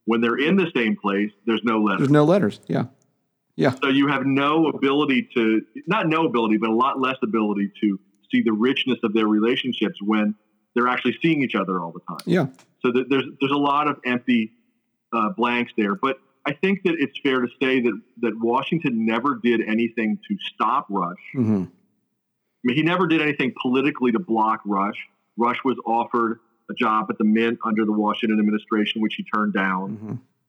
[0.08, 2.01] when they're in the same place, there's no letters.
[2.01, 2.60] There's no letters.
[2.68, 2.86] Yeah.
[3.82, 7.99] So you have no ability to, not no ability, but a lot less ability to
[8.32, 10.36] see the richness of their relationships when
[10.74, 12.20] they're actually seeing each other all the time.
[12.26, 12.47] Yeah.
[12.82, 14.51] So th- there's there's a lot of empty
[15.14, 15.95] uh, blanks there.
[15.95, 20.38] But I think that it's fair to say that that Washington never did anything to
[20.53, 21.18] stop Rush.
[21.34, 24.97] hmm I mean, he never did anything politically to block Rush.
[25.38, 26.39] Rush was offered
[26.70, 29.95] a job at the Mint under the Washington administration, which he turned down.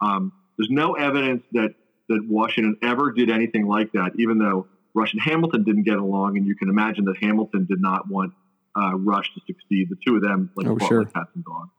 [0.00, 1.74] hmm Um, there's no evidence that
[2.09, 6.36] that Washington ever did anything like that, even though Rush and Hamilton didn't get along,
[6.36, 8.32] and you can imagine that Hamilton did not want
[8.76, 9.88] uh, Rush to succeed.
[9.90, 11.04] The two of them, like, Oh, sure.
[11.04, 11.70] like cats and dogs.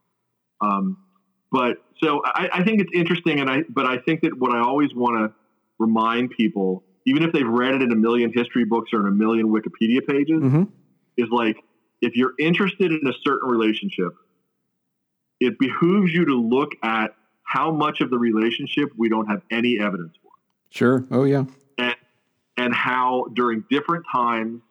[0.61, 0.97] Um,
[1.51, 4.59] but so I, I think it's interesting, and I but I think that what I
[4.59, 5.35] always want to
[5.79, 9.15] remind people, even if they've read it in a million history books or in a
[9.15, 10.63] million Wikipedia pages, hmm
[11.17, 11.57] is like
[12.01, 14.13] if you're interested in a certain relationship,
[15.39, 17.15] it behooves you to look at
[17.47, 20.31] how much of the relationship we don't have any evidence for.
[20.69, 21.05] Sure.
[21.11, 21.45] Oh yeah.
[21.77, 21.95] and
[22.57, 24.61] and how during different times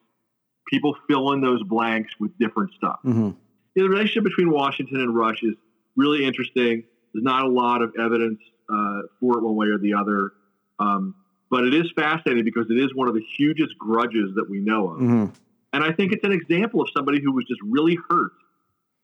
[0.69, 2.99] people fill in those blanks with different stuff.
[3.01, 3.31] hmm
[3.75, 5.55] Yeah, the relationship between Washington and Rush is
[5.95, 6.83] really interesting.
[7.13, 8.39] There's not a lot of evidence
[8.71, 10.31] uh, for it one way or the other.
[10.79, 11.15] Um,
[11.49, 14.89] but it is fascinating because it is one of the hugest grudges that we know
[14.91, 14.97] of.
[14.99, 15.25] hmm
[15.73, 18.33] And I think it's an example of somebody who was just really hurt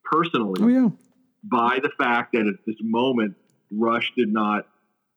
[0.03, 0.89] personally Oh yeah.
[1.43, 3.35] by the fact that at this moment,
[3.77, 4.67] Rush did not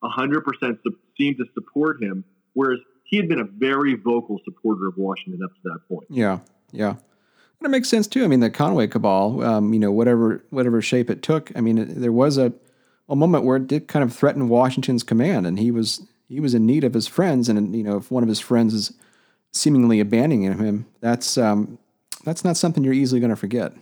[0.03, 4.95] 100% su- seem to support him, whereas he had been a very vocal supporter of
[4.97, 6.07] Washington up to that point.
[6.11, 6.41] Yeah,
[6.73, 8.25] yeah, and it makes sense too.
[8.25, 11.53] I mean, the Conway cabal, um, you know, whatever whatever shape it took.
[11.57, 12.53] I mean, there was a
[13.09, 16.55] a moment where it did kind of threaten Washington's command, and he was he was
[16.55, 18.93] in need of his friends, and you know, if one of his friends is
[19.53, 21.79] seemingly abandoning him, that's um,
[22.25, 23.73] that's not something you're easily going to forget.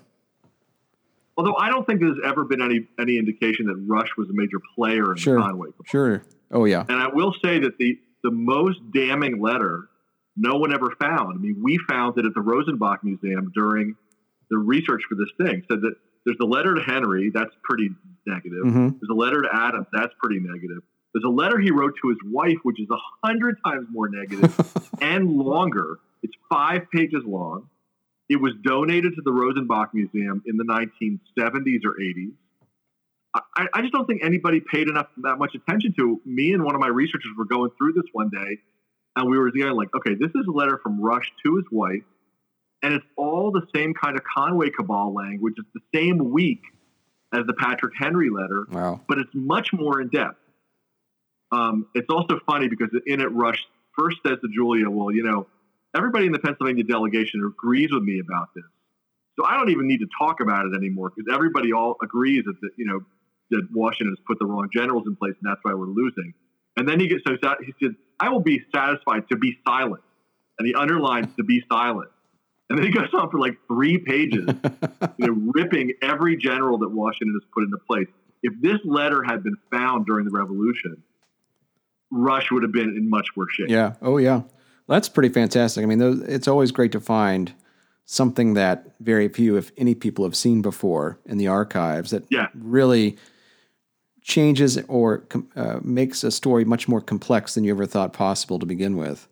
[1.36, 4.58] Although I don't think there's ever been any any indication that Rush was a major
[4.76, 5.36] player in Sure.
[5.36, 5.68] the Conway.
[5.70, 5.84] cabal.
[5.86, 6.24] Sure.
[6.50, 6.84] Oh yeah.
[6.88, 9.88] And I will say that the the most damning letter
[10.36, 11.36] no one ever found.
[11.36, 13.94] I mean, we found it at the Rosenbach Museum during
[14.50, 15.62] the research for this thing.
[15.70, 17.90] Said that there's a letter to Henry, that's pretty
[18.26, 18.62] negative.
[18.62, 20.82] hmm There's a letter to Adams, that's pretty negative.
[21.12, 24.58] There's a letter he wrote to his wife, which is a hundred times more negative
[25.00, 25.98] and longer.
[26.22, 27.68] It's five pages long.
[28.28, 32.32] It was donated to the Rosenbach Museum in the 1970s or 80s.
[33.34, 36.20] I, I just don't think anybody paid enough that much attention to.
[36.24, 38.58] Me and one of my researchers were going through this one day,
[39.16, 42.04] and we were going like, okay, this is a letter from Rush to his wife,
[42.82, 45.54] and it's all the same kind of Conway cabal language.
[45.58, 46.60] It's the same week
[47.34, 49.00] as the Patrick Henry letter, Wow.
[49.08, 50.38] but it's much more in depth.
[51.50, 53.58] Um, it's also funny because in it, Rush
[53.98, 55.46] first says to Julia, "Well, you know,
[55.94, 58.64] everybody in the Pennsylvania delegation agrees with me about this,
[59.38, 62.60] so I don't even need to talk about it anymore because everybody all agrees that
[62.60, 63.00] the, you know
[63.50, 66.34] that Washington has put the wrong generals in place, and that's why we're losing."
[66.76, 70.02] And then he gets so sad, he said, "I will be satisfied to be silent,"
[70.58, 72.10] and he underlines to be silent.
[72.70, 74.48] And then he goes on for like three pages
[75.18, 78.08] you know, ripping every general that Washington has put into place.
[78.42, 81.02] If this letter had been found during the revolution,
[82.10, 83.68] Rush would have been in much worse shape.
[83.68, 83.94] Yeah.
[84.02, 84.42] Oh, yeah.
[84.88, 85.82] That's pretty fantastic.
[85.82, 87.52] I mean, those, it's always great to find
[88.04, 92.48] something that very few, if any, people have seen before in the archives that Yeah.
[92.54, 93.16] really
[94.22, 95.24] changes or
[95.56, 99.26] uh, makes a story much more complex than you ever thought possible to begin with.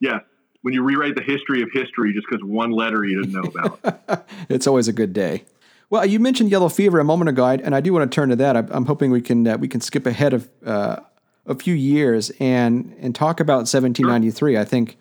[0.00, 0.20] Yeah.
[0.62, 4.26] When you rewrite the history of history just because one letter you didn't know about.
[4.48, 5.44] It's always a good day.
[5.90, 8.36] Well, you mentioned yellow fever a moment ago, and I do want to turn to
[8.36, 8.56] that.
[8.56, 11.00] I'm hoping we can uh, we can skip ahead of uh,
[11.46, 14.56] a few years and and talk about 1793.
[14.56, 14.96] I think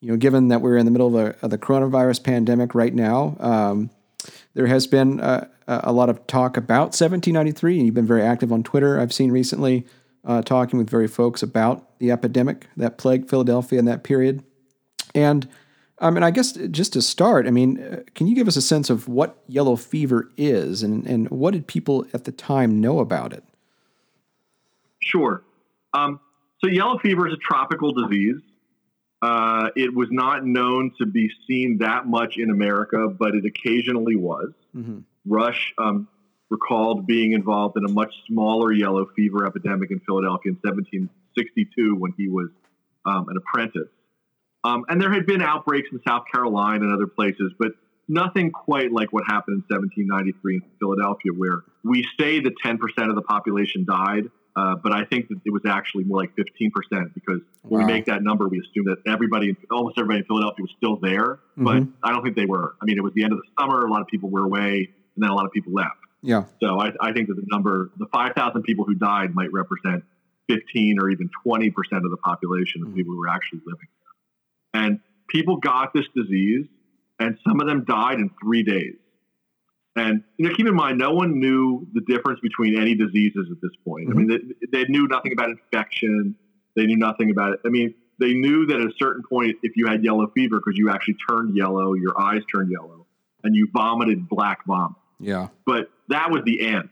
[0.00, 2.92] you know, given that we're in the middle of, a, of the coronavirus pandemic right
[2.92, 3.88] now, um,
[4.54, 8.52] there has been a a lot of talk about 1793, and you've been very active
[8.52, 9.00] on Twitter.
[9.00, 9.86] I've seen recently
[10.24, 14.42] uh, talking with very folks about the epidemic that plagued Philadelphia in that period.
[15.14, 15.48] And
[15.98, 18.62] I mean, I guess just to start, I mean, uh, can you give us a
[18.62, 22.98] sense of what yellow fever is, and and what did people at the time know
[22.98, 23.44] about it?
[25.00, 25.42] Sure.
[25.94, 26.20] Um,
[26.62, 28.40] so yellow fever is a tropical disease.
[29.20, 34.16] Uh, it was not known to be seen that much in America, but it occasionally
[34.16, 34.50] was.
[34.74, 35.00] Mm-hmm.
[35.24, 36.08] Rush um,
[36.50, 42.12] recalled being involved in a much smaller yellow fever epidemic in Philadelphia in 1762 when
[42.16, 42.48] he was
[43.06, 43.88] um, an apprentice.
[44.64, 47.72] Um, and there had been outbreaks in South Carolina and other places, but
[48.08, 52.78] nothing quite like what happened in 1793 in Philadelphia, where we say that 10%
[53.08, 57.14] of the population died, uh, but I think that it was actually more like 15%
[57.14, 57.86] because when Wow.
[57.86, 61.38] we make that number, we assume that everybody, almost everybody in Philadelphia was still there,
[61.56, 61.92] but Mhm.
[62.02, 62.74] I don't think they were.
[62.80, 64.90] I mean, it was the end of the summer, a lot of people were away,
[65.14, 65.96] and then a lot of people left.
[66.24, 70.04] Yeah, So I, I think that the number, the 5,000 people who died might represent
[70.48, 72.94] 15 or even 20% of the population of Mhm.
[72.94, 73.88] people who were actually living
[74.74, 74.82] there.
[74.84, 76.66] And people got this disease,
[77.18, 78.94] and some of them died in three days.
[79.94, 83.60] And you know, keep in mind, no one knew the difference between any diseases at
[83.60, 84.08] this point.
[84.08, 84.26] I mm-hmm.
[84.26, 86.34] mean, they, they knew nothing about infection.
[86.76, 87.60] They knew nothing about it.
[87.66, 90.78] I mean, they knew that at a certain point, if you had yellow fever, because
[90.78, 93.06] you actually turned yellow, your eyes turned yellow,
[93.42, 94.96] and you vomited black vomit.
[95.20, 96.88] yeah, But that was the end.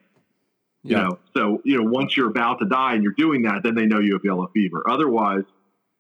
[0.83, 3.63] You yeah, know, so you know, once you're about to die and you're doing that,
[3.63, 4.83] then they know you have yellow fever.
[4.89, 5.45] Otherwise,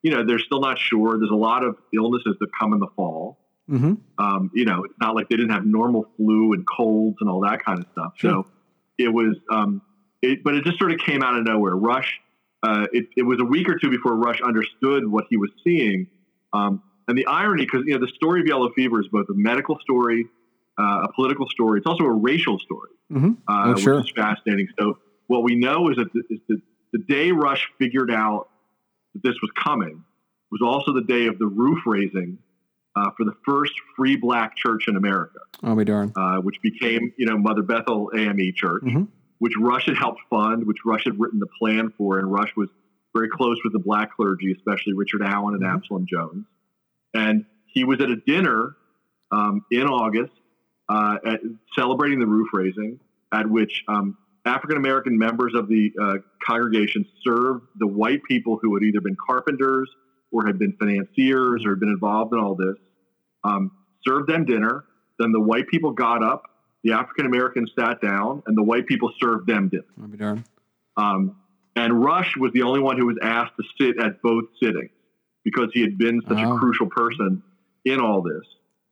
[0.03, 1.19] you know, they're still not sure.
[1.19, 3.39] There's a lot of illnesses that come in the fall.
[3.71, 7.31] Hmm Um, you know, it's not like they didn't have normal flu and colds and
[7.31, 8.12] all that kind of stuff.
[8.16, 8.31] Sure.
[8.31, 8.47] So
[8.99, 9.81] it was, um,
[10.23, 11.75] it, but it just sort of came out of nowhere.
[11.77, 12.21] Rush,
[12.62, 16.09] uh, it, it was a week or two before Rush understood what he was seeing.
[16.53, 19.35] Um, and the irony, because, you know, the story of yellow fever is both a
[19.35, 20.27] medical story,
[20.79, 21.79] uh, a political story.
[21.79, 23.97] It's also a racial story, hmm uh, Oh, sure.
[23.99, 24.68] which is fascinating.
[24.79, 24.99] So
[25.29, 26.61] what we know is that, the, is that
[26.93, 28.49] the day Rush figured out
[29.14, 30.05] that this was coming,
[30.51, 32.39] was also the day of the roof raising
[32.97, 35.38] uh, for the first free black church in America.
[35.62, 36.12] I'll be darned.
[36.16, 39.05] Uh, which became, you know, Mother Bethel AME Church, mm-hmm.
[39.38, 42.68] which Rush had helped fund, which Rush had written the plan for, and Rush was
[43.14, 45.76] very close with the black clergy, especially Richard Allen and mm-hmm.
[45.76, 46.47] Absalom Jones.
[47.14, 48.76] And he was at a dinner
[49.30, 50.32] um, in August
[50.88, 51.41] uh, at,
[51.76, 52.99] celebrating the roof raising,
[53.32, 56.14] at which um, African American members of the uh,
[56.45, 59.88] congregation served the white people who had either been carpenters
[60.33, 62.76] or had been financiers or had been involved in all this,
[63.45, 63.70] um,
[64.07, 64.85] served them dinner.
[65.18, 66.45] Then the white people got up,
[66.83, 69.85] the African Americans sat down, and the white people served them dinner.
[70.01, 70.45] I'll be darned.
[70.97, 71.37] Um,
[71.76, 74.91] and Rush was the only one who was asked to sit at both sittings
[75.45, 76.57] because he had been such oh.
[76.57, 77.43] a crucial person
[77.85, 78.45] in all this.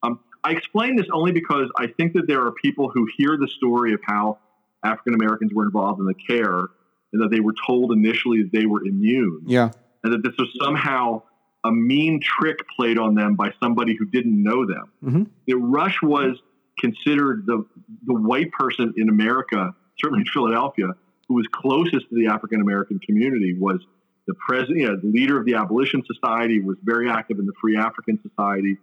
[0.03, 3.49] Um, I explain this only because I think that there are people who hear the
[3.49, 4.39] story of how
[4.85, 6.67] African Americans were involved in the care
[7.13, 9.43] and that they were told initially that they were immune.
[9.47, 9.71] Yeah.
[10.05, 11.23] And that this was somehow
[11.65, 14.93] a mean trick played on them by somebody who didn't know them.
[15.05, 15.63] Mm-hmm.
[15.63, 16.39] Rush was
[16.79, 17.67] considered the
[18.07, 20.89] the white person in America, certainly in Philadelphia,
[21.29, 23.85] who was closest to the African American community was
[24.27, 27.55] the president, you know, the leader of the Abolition Society, was very active in the
[27.61, 28.77] Free African Society.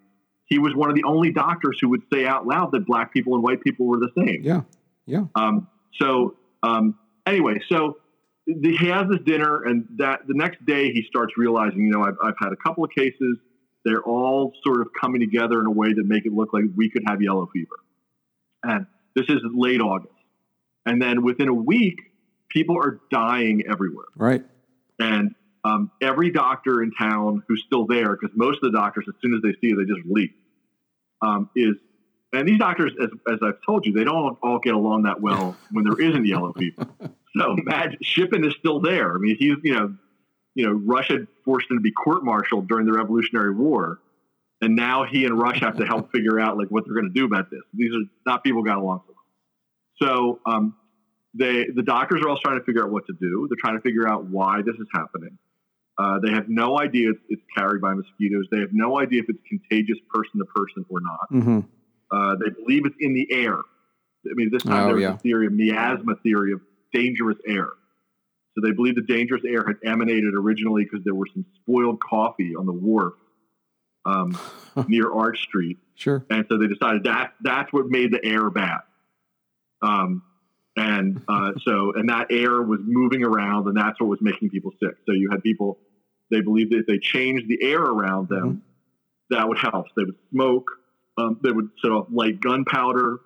[0.48, 3.36] He was one of the only doctors who would say out loud that black people
[3.36, 4.42] and white people were the same.
[4.44, 4.62] Yeah,
[5.06, 5.26] yeah.
[5.36, 5.68] Um,
[6.00, 7.98] so um, anyway, so
[8.46, 12.18] he has this dinner, and that the next day he starts realizing, you know, I've,
[12.24, 13.38] I've had a couple of cases.
[13.84, 16.90] They're all sort of coming together in a way that make it look like we
[16.90, 17.76] could have yellow fever.
[18.64, 20.14] And this is late August.
[20.86, 22.00] And then within a week,
[22.50, 24.06] people are dying everywhere.
[24.16, 24.44] Right.
[25.00, 29.16] And um, every doctor in town who's still there, because most of the doctors, as
[29.22, 30.34] soon as they see it, they just leave,
[31.22, 31.76] um, is
[32.34, 35.56] and these doctors, as, as I've told you, they don't all get along that well
[35.72, 36.88] when there isn't yellow fever.
[37.40, 39.14] So imagine Shippen is still there.
[39.14, 39.96] I mean, he's you know,
[40.54, 41.12] you know, Rush
[41.44, 44.00] forced him to be court-martialed during the Revolutionary War,
[44.62, 47.14] and now he and Rush have to help figure out like what they're going to
[47.14, 47.60] do about this.
[47.74, 50.40] These are not people got along so well.
[50.46, 50.76] So um,
[51.34, 53.48] they the doctors are also trying to figure out what to do.
[53.50, 55.38] They're trying to figure out why this is happening.
[55.98, 58.46] Uh, they have no idea it's, it's, carried by mosquitoes.
[58.52, 61.32] They have no idea if it's contagious person to person or not.
[61.32, 61.60] Mm-hmm.
[62.12, 63.56] Uh, they believe it's in the air.
[63.56, 65.14] I mean, this time oh, there was yeah.
[65.14, 66.60] a theory, a miasma theory of
[66.94, 67.70] dangerous air.
[68.56, 72.54] So they believe the dangerous air had emanated originally because there were some spoiled coffee
[72.58, 73.16] on the wharf
[74.06, 74.38] um,
[74.88, 75.78] near Arch Street.
[75.96, 76.26] Sure.
[76.30, 78.80] And so they decided that that's what made the air bad.
[79.82, 80.24] Um,
[80.78, 84.72] and uh, so, and that air was moving around, and that's what was making people
[84.82, 84.96] sick.
[85.06, 85.80] So you had people,
[86.32, 89.36] they believed that if they changed the air around them, mm-hmm.
[89.36, 89.88] that would help.
[89.88, 90.72] So they would smoke,
[91.18, 93.20] um, they would sort of light gunpowder.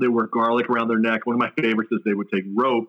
[0.00, 1.26] They wear garlic around their neck.
[1.26, 2.88] One of my favorites is they would take rope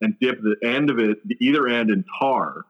[0.00, 2.64] and dip the end of it, the either end, in tar,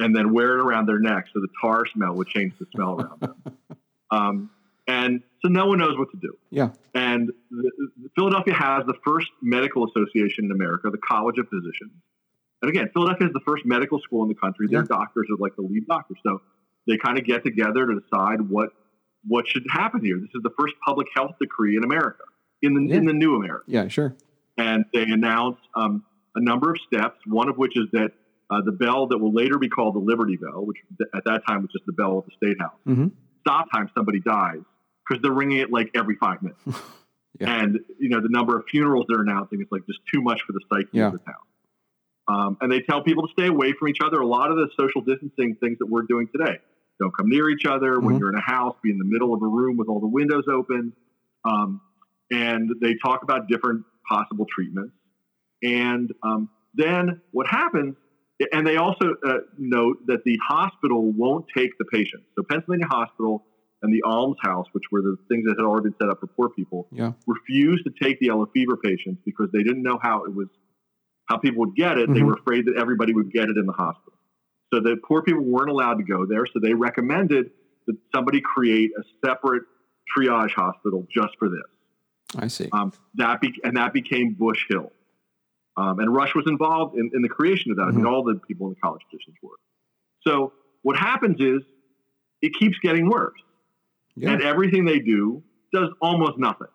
[0.00, 3.00] and then wear it around their neck so the tar smell would change the smell
[3.00, 3.34] around them.
[4.10, 4.50] Um,
[4.86, 6.36] and so no one knows what to do.
[6.50, 6.70] Yeah.
[6.94, 7.70] And the,
[8.14, 11.92] Philadelphia has the first medical association in America, the College of Physicians.
[12.62, 14.68] And again, Philadelphia is the first medical school in the country.
[14.70, 14.86] Their yeah.
[14.88, 16.18] doctors are like the lead doctors.
[16.22, 16.40] So
[16.86, 18.70] they kind of get together to decide what
[19.26, 20.18] what should happen here.
[20.18, 22.24] This is the first public health decree in America,
[22.64, 22.96] in the yeah.
[22.96, 23.64] in the new America.
[23.66, 24.16] Yeah, sure.
[24.56, 26.04] And they announce um,
[26.34, 27.18] a number of steps.
[27.26, 28.12] One of which is that
[28.50, 30.78] uh, the bell that will later be called the Liberty Bell, which
[31.14, 33.08] at that time was just the bell of the State House, mm-hmm.
[33.40, 34.60] stop time somebody dies
[35.08, 36.60] because they're ringing it like every five minutes.
[37.40, 37.62] yeah.
[37.62, 40.52] And you know the number of funerals they're announcing is like just too much for
[40.52, 41.06] the psyche yeah.
[41.06, 41.34] of the town.
[42.26, 44.20] Um, and they tell people to stay away from each other.
[44.20, 46.58] A lot of the social distancing things that we're doing today.
[47.00, 47.96] Don't come near each other.
[47.96, 48.06] Mm-hmm.
[48.06, 50.06] When you're in a house, be in the middle of a room with all the
[50.06, 50.92] windows open.
[51.44, 51.80] Um,
[52.30, 54.94] and they talk about different possible treatments.
[55.62, 57.96] And um, then what happens,
[58.52, 62.24] and they also uh, note that the hospital won't take the patients.
[62.36, 63.44] So Pennsylvania Hospital
[63.82, 66.48] and the almshouse, which were the things that had already been set up for poor
[66.48, 67.12] people, yeah.
[67.26, 70.48] refused to take the yellow fever patients because they didn't know how it was,
[71.26, 72.04] how people would get it.
[72.04, 72.14] Mm-hmm.
[72.14, 74.18] They were afraid that everybody would get it in the hospital.
[74.72, 76.46] So the poor people weren't allowed to go there.
[76.46, 77.50] So they recommended
[77.86, 79.62] that somebody create a separate
[80.16, 81.68] triage hospital just for this.
[82.36, 82.68] I see.
[82.72, 84.92] Um, that be- and that became Bush Hill.
[85.76, 87.82] Um, and Rush was involved in, in, the creation of that.
[87.82, 87.90] Mm-hmm.
[87.90, 88.14] I mean, mm-hmm.
[88.14, 89.56] all the people in the college physicians were.
[90.26, 90.52] So
[90.82, 91.62] what happens is
[92.42, 93.38] it keeps getting worse.
[94.16, 94.30] Yeah.
[94.30, 96.68] And everything they do does almost nothing.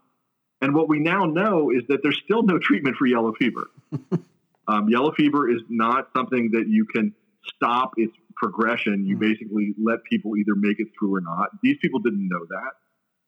[0.61, 3.67] And what we now know is that there's still no treatment for yellow fever.
[4.67, 7.13] um, yellow fever is not something that you can
[7.45, 9.05] stop its progression.
[9.05, 9.29] You mm-hmm.
[9.29, 11.49] basically let people either make it through or not.
[11.63, 12.71] These people didn't know that.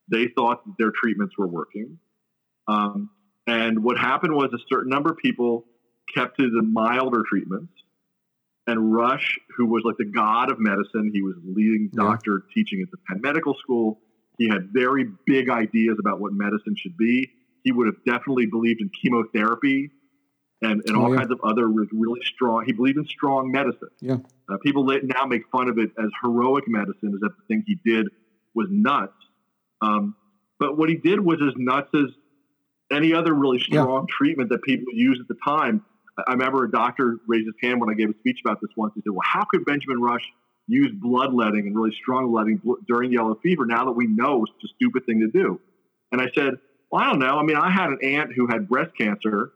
[0.09, 1.97] They thought that their treatments were working.
[2.67, 3.09] Um,
[3.47, 5.65] and what happened was a certain number of people
[6.15, 7.73] kept to the milder treatments.
[8.67, 12.03] And Rush, who was like the god of medicine, he was leading Yeah.
[12.03, 13.99] doctor teaching at the Penn Medical School.
[14.37, 17.31] He had very big ideas about what medicine should be.
[17.63, 19.91] He would have definitely believed in chemotherapy
[20.61, 21.17] and, and Oh, all yeah.
[21.17, 22.63] kinds of other re- really strong.
[22.65, 23.89] He believed in strong medicine.
[23.99, 24.17] Yeah.
[24.47, 27.79] Uh, people now make fun of it as heroic medicine, as if the thing he
[27.83, 28.07] did
[28.53, 29.13] was nuts.
[29.81, 30.15] Um,
[30.59, 32.11] but what he did was as nuts as
[32.91, 33.81] any other really Yeah.
[33.83, 35.83] strong treatment that people used at the time.
[36.27, 38.93] I- remember a doctor raised his hand when I gave a speech about this once.
[38.95, 40.23] He said, "Well, how could Benjamin Rush
[40.67, 44.63] use bloodletting and really strong bloodletting bl- during yellow fever now that we know it's
[44.63, 45.59] a stupid thing to do?"
[46.11, 46.59] And I said,
[46.91, 47.37] "Well, I don't know.
[47.39, 49.51] I mean, I had an aunt who had breast cancer."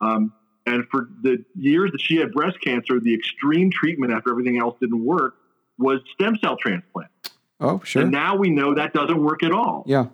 [0.00, 0.32] Um,
[0.66, 4.76] and for the years that she had breast cancer, the extreme treatment after everything else
[4.80, 5.36] didn't work
[5.78, 7.10] was stem cell transplant.
[7.60, 8.02] Oh, sure.
[8.02, 9.84] And now we know that doesn't work at all.
[9.86, 10.06] yeah.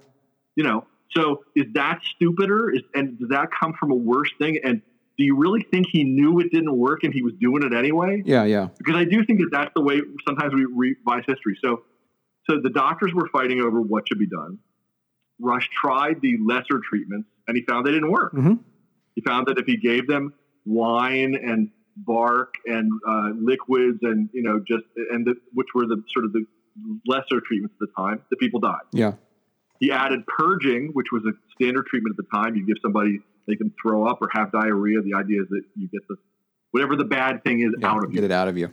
[0.56, 0.84] You know,
[1.16, 2.70] so is that stupider?
[2.70, 4.58] Is, and does that come from a worse thing?
[4.62, 4.82] And
[5.16, 8.22] do you really think he knew it didn't work and he was doing it anyway?
[8.24, 8.44] Yeah.
[8.44, 8.68] Yeah.
[8.78, 11.58] Because I do think that that's the way sometimes we revise history.
[11.64, 11.82] So,
[12.48, 14.58] so the doctors were fighting over what should be done.
[15.40, 18.32] Rush tried the lesser treatments and he found they didn't work.
[18.34, 18.60] Mhm.
[19.14, 20.34] He found that if he gave them
[20.64, 26.02] wine and bark and uh, liquids and you know just and the, which were the
[26.12, 26.44] sort of the
[27.06, 28.82] lesser treatments at the time, the people died.
[28.92, 29.12] Yeah.
[29.80, 32.54] He added purging, which was a standard treatment at the time.
[32.56, 35.02] You give somebody they can throw up or have diarrhea.
[35.02, 36.16] The idea is that you get the
[36.70, 37.90] whatever the bad thing is yeah.
[37.90, 38.16] out of you.
[38.16, 38.70] Get it out of you.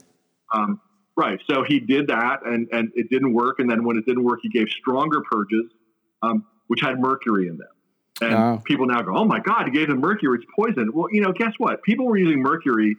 [0.54, 0.80] Um,
[1.16, 1.38] right.
[1.50, 3.58] So he did that, and and it didn't work.
[3.58, 5.70] And then when it didn't work, he gave stronger purges,
[6.22, 7.68] um, which had mercury in them.
[8.20, 8.62] And Oh.
[8.64, 10.38] people now go, "Oh my God, he gave them mercury.
[10.38, 11.82] It's poison." Well, you know, guess what?
[11.82, 12.96] People were using mercury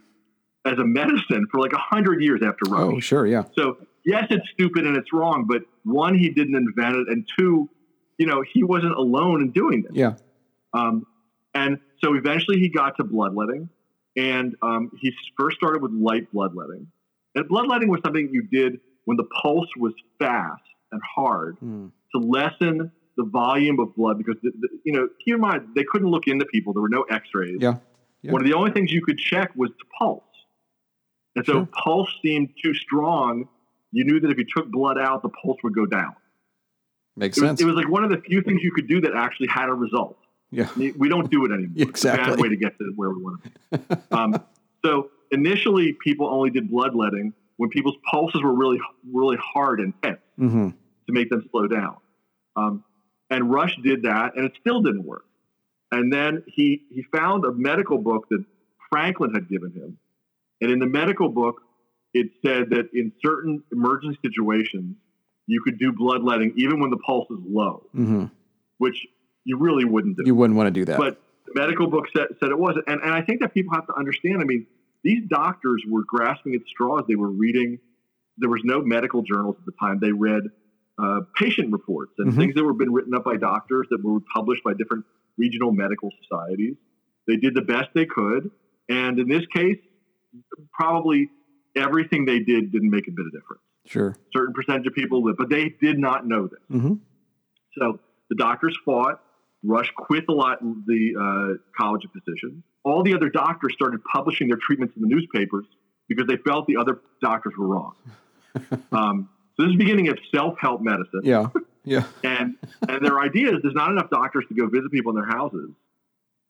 [0.66, 2.66] as a medicine for like a hundred years after.
[2.76, 3.26] Oh, sure.
[3.26, 3.44] Yeah.
[3.58, 7.70] So yes, it's stupid and it's wrong, but one, he didn't invent it, and two,
[8.24, 9.92] you know, he wasn't alone in doing this.
[9.94, 10.14] Yeah.
[10.74, 11.06] Um,
[11.54, 13.68] and so eventually he got to bloodletting,
[14.16, 16.88] and um, he first started with light bloodletting.
[17.36, 20.64] And bloodletting was something you did when the pulse was fast
[20.94, 21.92] and hard Mm.
[22.14, 25.84] to lessen the volume of blood because, the, the, you know, keep in mind, they
[25.92, 26.72] couldn't look into people.
[26.74, 27.58] There were no x-rays.
[27.60, 27.76] Yeah.
[28.22, 28.32] Yeah.
[28.32, 30.24] One of the only things you could check was the pulse.
[31.36, 31.68] And so Sure.
[31.84, 33.50] pulse seemed too strong.
[33.92, 36.16] You knew that if you took blood out, the pulse would go down.
[37.16, 37.62] Makes It was, sense.
[37.62, 39.74] it was like one of the few things you could do that actually had a
[39.74, 40.18] result.
[40.52, 40.70] yeah.
[40.76, 41.74] We don't do it anymore.
[41.90, 43.96] It's a bad way to get to where we want to be.
[44.12, 44.44] Um,
[44.86, 48.80] so initially, people only did bloodletting when people's pulses were really,
[49.12, 50.70] really hard and tense hmm
[51.06, 51.98] to make them slow down.
[52.56, 52.84] Um,
[53.30, 55.26] and Rush did that, and it still didn't work.
[55.92, 58.44] And then he he found a medical book that
[58.90, 59.98] Franklin had given him,
[60.62, 61.62] and in the medical book,
[62.14, 64.96] it said that in certain emergency situations,
[65.48, 68.26] you could do bloodletting even when the pulse is low, hmm
[68.80, 69.06] which
[69.46, 70.24] you really wouldn't do.
[70.26, 70.98] You wouldn't want to do that.
[70.98, 72.86] But the medical book said, said it wasn't.
[72.88, 74.42] And, and I think that people have to understand.
[74.42, 74.66] I mean,
[75.04, 77.04] these doctors were grasping at straws.
[77.08, 77.80] They were reading,
[78.38, 80.00] there was no medical journals at the time.
[80.02, 80.44] They read
[80.98, 82.38] uh, patient reports and Mhm.
[82.38, 85.06] things that were been written up by doctors that were published by different
[85.38, 86.76] regional medical societies.
[87.28, 88.52] They did the best they could.
[88.90, 89.80] And in this case,
[90.74, 91.30] probably
[91.76, 93.64] everything they did didn't make a bit of difference.
[93.86, 94.16] Sure.
[94.36, 96.60] Certain percentage of people lived, but they did not know this.
[96.70, 96.94] hmm
[97.78, 99.22] So the doctors fought.
[99.66, 102.64] Rush quit the lot the uh, College of Physicians.
[102.84, 105.66] All the other doctors started publishing their treatments in the newspapers
[106.10, 107.94] because they felt the other doctors were wrong.
[108.92, 111.48] um, so this is the beginning of self-help medicine, Yeah.
[111.86, 112.04] Yeah.
[112.24, 112.56] and
[112.88, 115.70] and their idea is there's not enough doctors to go visit people in their houses.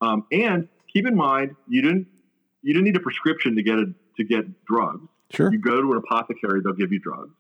[0.02, 2.08] Um, and keep in mind, you didn't
[2.64, 3.86] you didn't need a prescription to get a,
[4.18, 5.08] to get drugs.
[5.34, 5.52] Sure.
[5.52, 7.34] You go to an apothecary, they'll give you drugs.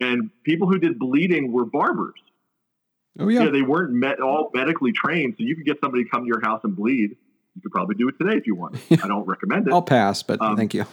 [0.00, 2.20] And people who did bleeding were barbers.
[3.18, 3.50] Oh Yeah, yeah.
[3.50, 6.40] they weren't met, all medically trained, so you could get somebody to come to your
[6.42, 7.10] house and bleed.
[7.54, 8.76] You could probably do it today if you want.
[8.90, 9.72] I don't recommend it.
[9.72, 10.84] I'll pass, but Um, thank you.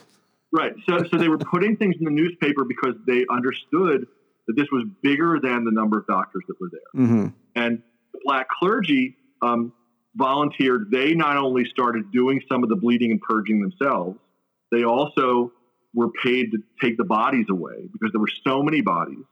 [0.51, 0.73] Right.
[0.87, 4.07] So, so they were putting things in the newspaper because they understood
[4.47, 7.05] that this was bigger than the number of doctors that were there.
[7.05, 7.81] hmm And
[8.13, 9.73] the black clergy um,
[10.15, 10.91] volunteered.
[10.91, 14.17] They not only started doing some of the bleeding and purging themselves,
[14.71, 15.51] they also
[15.93, 19.23] were paid to take the bodies away because there were so many bodies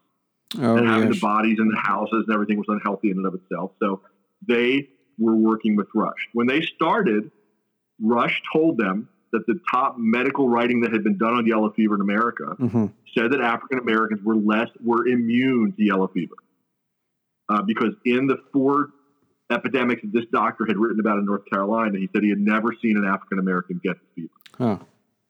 [0.59, 1.14] Oh and having yeah.
[1.14, 3.72] the bodies in the houses and everything was unhealthy in and of itself.
[3.80, 4.01] So
[4.45, 6.28] they were working with Rush.
[6.34, 7.32] When they started,
[8.01, 11.95] Rush told them that the top medical writing that had been done on yellow fever
[11.95, 12.86] in America hmm
[13.18, 16.36] said that African Americans were less were immune to yellow fever
[17.49, 18.89] uh, because in the four
[19.51, 22.70] epidemics that this doctor had written about in North Carolina, he said he had never
[22.82, 24.78] seen an African American get the fever Huh.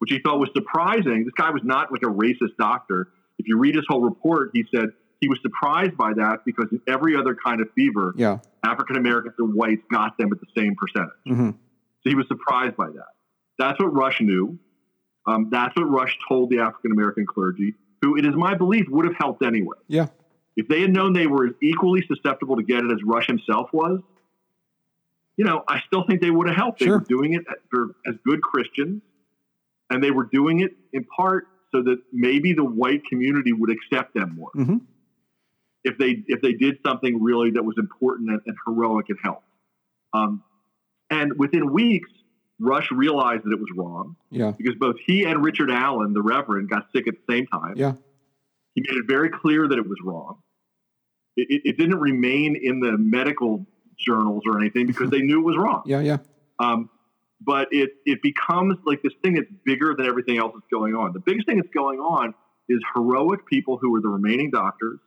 [0.01, 1.25] Which he thought was surprising.
[1.25, 3.09] This guy was not like a racist doctor.
[3.37, 4.89] If you read his whole report, he said
[5.19, 8.39] he was surprised by that because in every other kind of fever, Yeah.
[8.63, 11.11] African Americans and whites got them at the same percentage.
[11.27, 13.09] hmm So he was surprised by that.
[13.59, 14.57] That's what Rush knew.
[15.27, 19.05] Um, that's what Rush told the African American clergy, who it is my belief would
[19.05, 19.77] have helped anyway.
[19.87, 20.07] Yeah.
[20.57, 23.69] If they had known they were as equally susceptible to get it as Rush himself
[23.71, 23.99] was,
[25.37, 26.79] you know, I still think they would have helped.
[26.79, 29.01] They were doing it for, as good Christians,
[29.91, 34.13] and they were doing it in part so that maybe the white community would accept
[34.15, 34.77] them more hmm
[35.83, 39.47] if they if they did something really that was important and, and heroic and helped.
[40.13, 40.43] Um,
[41.09, 42.09] and within weeks,
[42.59, 44.51] Rush realized that it was wrong Yeah.
[44.51, 47.73] because both he and Richard Allen, the Reverend, got sick at the same time.
[47.77, 47.93] Yeah.
[48.75, 50.43] He made it very clear that it was wrong.
[51.35, 53.65] It, it, it didn't remain in the medical
[53.97, 55.81] journals or anything because they knew it was wrong.
[55.87, 56.01] Yeah.
[56.01, 56.17] Yeah.
[56.59, 56.91] Um,
[57.43, 61.13] but it it becomes like this thing that's bigger than everything else that's going on.
[61.13, 62.33] The biggest thing that's going on
[62.69, 64.99] is heroic people who are the remaining doctors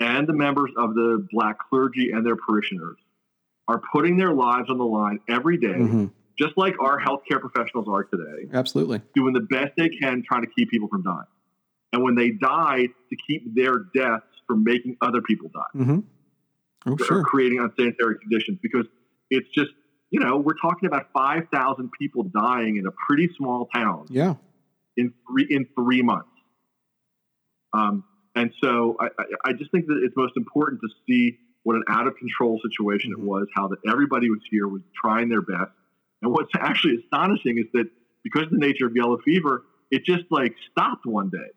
[0.00, 2.96] and the members of the black clergy and their parishioners
[3.68, 6.06] are putting their lives on the line every day, hmm
[6.38, 9.02] just like our healthcare professionals are today, Absolutely.
[9.14, 11.26] doing the best they can trying to keep people from dying.
[11.92, 16.00] And when they die, to keep their deaths from making other people die hmm
[16.86, 17.22] Oh, sure.
[17.22, 18.86] creating unsanitary conditions because
[19.30, 19.70] it's just
[20.12, 24.34] you know we're talking about 5000 people dying in a pretty small town Yeah.
[24.96, 26.28] in three in three months
[27.72, 28.04] um,
[28.34, 31.84] and so I, I, I just think that it's most important to see what an
[31.88, 33.18] out of control situation Mhm.
[33.18, 35.72] it was how that everybody was here was trying their best
[36.22, 37.88] and what's actually astonishing is that
[38.22, 41.50] because of the nature of yellow fever it just like stopped one day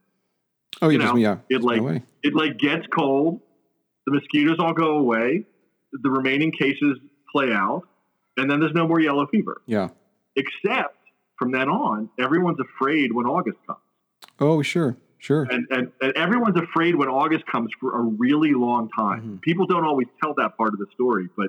[0.82, 1.38] Oh, You just, know, yeah.
[1.50, 2.04] it like- away.
[2.22, 3.40] it like gets cold,
[4.06, 5.46] the mosquitoes all go away,
[5.94, 6.98] the remaining cases
[7.32, 7.84] play out,
[8.38, 9.62] and then there's no more yellow fever.
[9.66, 9.90] Yeah.
[10.36, 10.98] Except
[11.40, 13.80] from then on, everyone's afraid when August comes.
[14.40, 14.98] Oh, sure.
[15.18, 15.48] Sure.
[15.50, 19.22] And, and, and everyone's afraid when August comes for a really long time.
[19.38, 19.42] Mhm.
[19.42, 21.48] People don't always tell that part of the story, but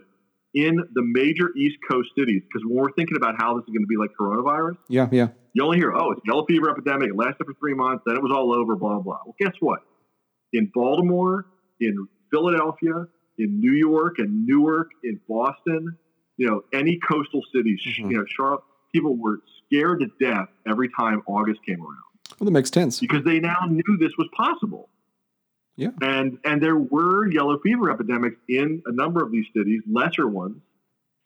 [0.54, 3.82] in the major East Coast cities, because when we're thinking about how this is going
[3.82, 5.08] to be like coronavirus, Yeah.
[5.12, 5.28] Yeah.
[5.52, 7.10] you only hear, oh, it's yellow fever epidemic.
[7.10, 8.04] It lasted for three months.
[8.06, 9.18] Then it was all over, blah, blah.
[9.26, 9.80] Well, guess what?
[10.54, 11.46] In Baltimore,
[11.80, 13.06] in Philadelphia,
[13.38, 15.98] in New York and Newark, in Boston,
[16.36, 18.10] you know, any coastal cities, Mhm.
[18.10, 18.60] you know, Charlotte,
[18.92, 22.02] people were scared to death every time August came around
[22.38, 23.00] Well, that makes sense.
[23.00, 24.88] because they now knew this was possible.
[25.76, 25.90] Yeah.
[26.00, 30.56] And and there were yellow fever epidemics in a number of these cities, lesser ones,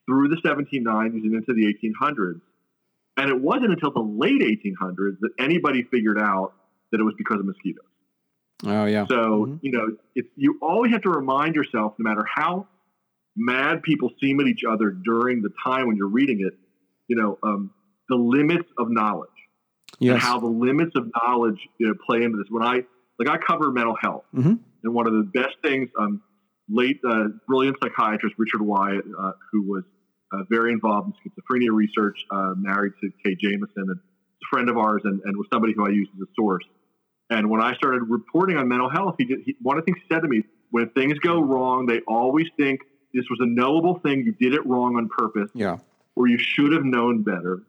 [0.06, 2.40] through the 1790s and into the 1800s.
[3.16, 6.54] And it wasn't until the late 1800s that anybody figured out
[6.90, 7.84] that it was because of mosquitoes.
[8.64, 9.06] Oh, yeah.
[9.06, 9.58] So, Mhm.
[9.62, 12.66] you know, it's, you always have to remind yourself, no matter how
[13.36, 16.54] mad people seem at each other during the time when you're reading it,
[17.08, 17.70] you know, um,
[18.08, 19.28] the limits of knowledge
[20.00, 20.22] and Yes.
[20.22, 22.46] how the limits of knowledge you know, play into this.
[22.50, 22.84] When I
[23.18, 24.58] like, I cover mental health, Mhm.
[24.82, 26.22] and one of the best things, um,
[26.68, 29.84] late uh, brilliant psychiatrist Richard Wyatt, uh, who was
[30.32, 34.78] uh, very involved in schizophrenia research, uh, married to Kay Jamison, and a friend of
[34.78, 36.64] ours, and, and was somebody who I used as a source.
[37.30, 39.40] And when I started reporting on mental health, he did.
[39.44, 42.46] He, one of the things he said to me: when things go wrong, they always
[42.56, 42.80] think
[43.14, 44.20] this was a knowable thing.
[44.24, 45.78] You did it wrong on purpose Yeah.
[46.14, 47.62] or you should have known better.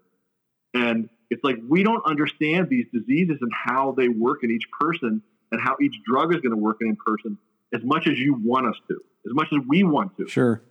[0.74, 5.22] And it's like we don't understand these diseases and how they work in each person
[5.52, 7.38] and how each drug is going to work in a person
[7.74, 10.28] as much as you want us to, as much as we want to.
[10.28, 10.62] Sure.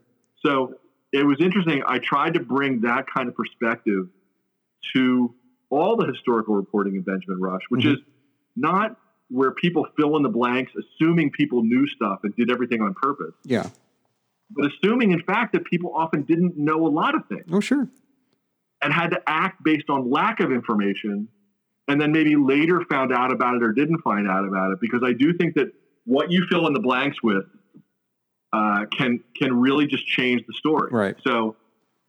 [0.44, 0.74] So
[1.12, 1.82] it was interesting.
[1.86, 4.08] I tried to bring that kind of perspective
[4.94, 5.34] to
[5.70, 7.92] all the historical reporting in Benjamin Rush, which Mhm.
[7.94, 7.98] is
[8.56, 8.98] not
[9.28, 13.34] where people fill in the blanks, assuming people knew stuff and did everything on purpose,
[13.44, 13.70] Yeah.
[14.50, 17.88] But assuming, in fact, that people often didn't know a lot of things Oh, sure.
[18.82, 21.28] and had to act based on lack of information
[21.88, 25.02] and then maybe later found out about it or didn't find out about it because
[25.04, 25.72] i do think that
[26.04, 27.44] what you fill in the blanks with
[28.52, 31.16] uh, can can really just change the story Right.
[31.24, 31.56] so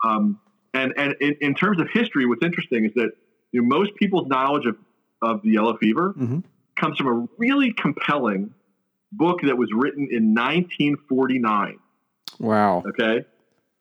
[0.04, 0.40] um,
[0.74, 3.12] and and in, in terms of history what's interesting is that
[3.52, 4.76] you know, most people's knowledge of,
[5.22, 6.40] of the yellow fever hmm
[6.78, 8.54] comes from a really compelling
[9.12, 11.78] book that was written in 1949
[12.42, 12.84] Wow.
[12.88, 13.26] okay?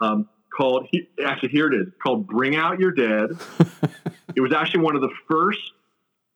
[0.00, 1.88] Um, called he, actually here it is.
[2.02, 3.30] Called bring out your dead.
[4.36, 5.72] It was actually one of the first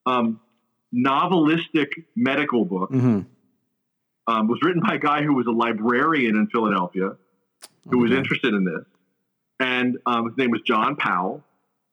[0.04, 0.40] um,
[0.92, 3.20] novelistic medical books hmm
[4.26, 7.16] um, was written by a guy who was a librarian in philadelphia
[7.90, 8.84] who was interested in this.
[9.60, 11.44] And um, his name was john powell.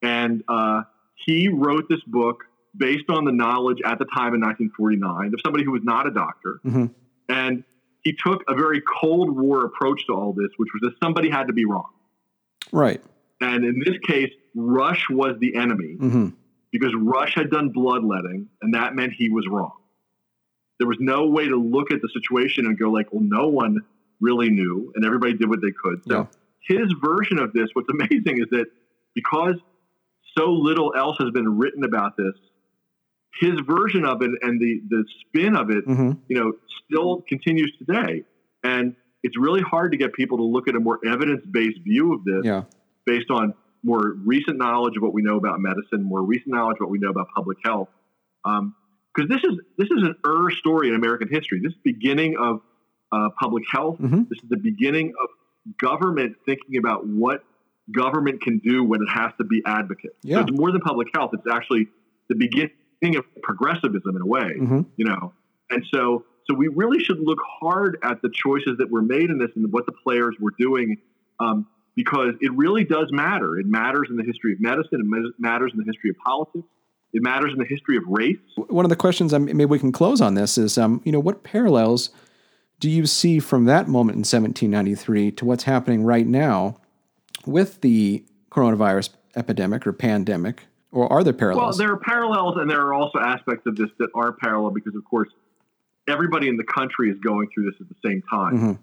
[0.01, 0.83] And uh,
[1.15, 2.45] he wrote this book
[2.75, 6.11] based on the knowledge at the time in 1949 of somebody who was not a
[6.11, 6.59] doctor.
[6.65, 6.89] Mhm.
[7.29, 7.63] and
[8.03, 11.47] he took a very cold war approach to all this which was that somebody had
[11.47, 11.89] to be wrong
[12.71, 13.01] Right.
[13.41, 16.27] and in this case, Rush was the enemy hmm
[16.71, 19.73] because Rush had done bloodletting, and that meant he was wrong.
[20.79, 23.81] There was no way to look at the situation and go like, "Well, no one
[24.21, 26.77] really knew, and everybody did what they could." So Yeah.
[26.77, 28.67] his version of this, what's amazing is that
[29.13, 29.55] because
[30.37, 32.35] so little else has been written about this.
[33.39, 36.53] His version of it and the the spin of it, hmm you know,
[36.85, 38.23] still continues today.
[38.63, 42.13] And it's really hard to get people to look at a more evidence based view
[42.13, 42.63] of this Yeah.
[43.05, 43.53] based on
[43.83, 46.99] more recent knowledge of what we know about medicine, more recent knowledge of what we
[46.99, 47.89] know about public health.
[48.43, 51.59] Because this is this is an er story in American history.
[51.63, 52.61] This is the beginning of
[53.11, 53.97] uh, public health.
[53.99, 54.29] Mhm.
[54.29, 55.29] This is the beginning of
[55.79, 57.43] government thinking about what
[57.91, 60.15] government can do when it has to be advocate.
[60.23, 60.37] Yeah.
[60.37, 61.31] So it's more than public health.
[61.33, 61.87] It's actually
[62.29, 62.71] the beginning
[63.03, 65.33] of progressivism in a way hmm you know?
[65.69, 69.37] And so so we really should look hard at the choices that were made in
[69.37, 70.97] this and what the players were doing
[71.39, 73.57] um, because it really does matter.
[73.57, 75.01] It matters in the history of medicine.
[75.01, 76.67] It matters in the history of politics.
[77.13, 78.37] It matters in the history of race.
[78.55, 81.19] One of the questions, um, maybe we can close on this, is um, you know
[81.19, 82.09] what parallels
[82.79, 86.77] do you see from that moment in 1793 to what's happening right now
[87.45, 91.77] with the coronavirus epidemic or pandemic, or are there parallels?
[91.79, 94.95] well there are parallels and there are also aspects of this that are parallel because
[94.95, 95.29] of course
[96.07, 98.79] everybody in the country is going through this at the same time Mhm.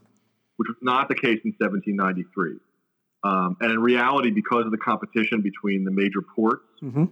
[0.57, 2.59] which was not the case in 1793
[3.25, 7.11] um, and in reality because of the competition between the major ports Mhm.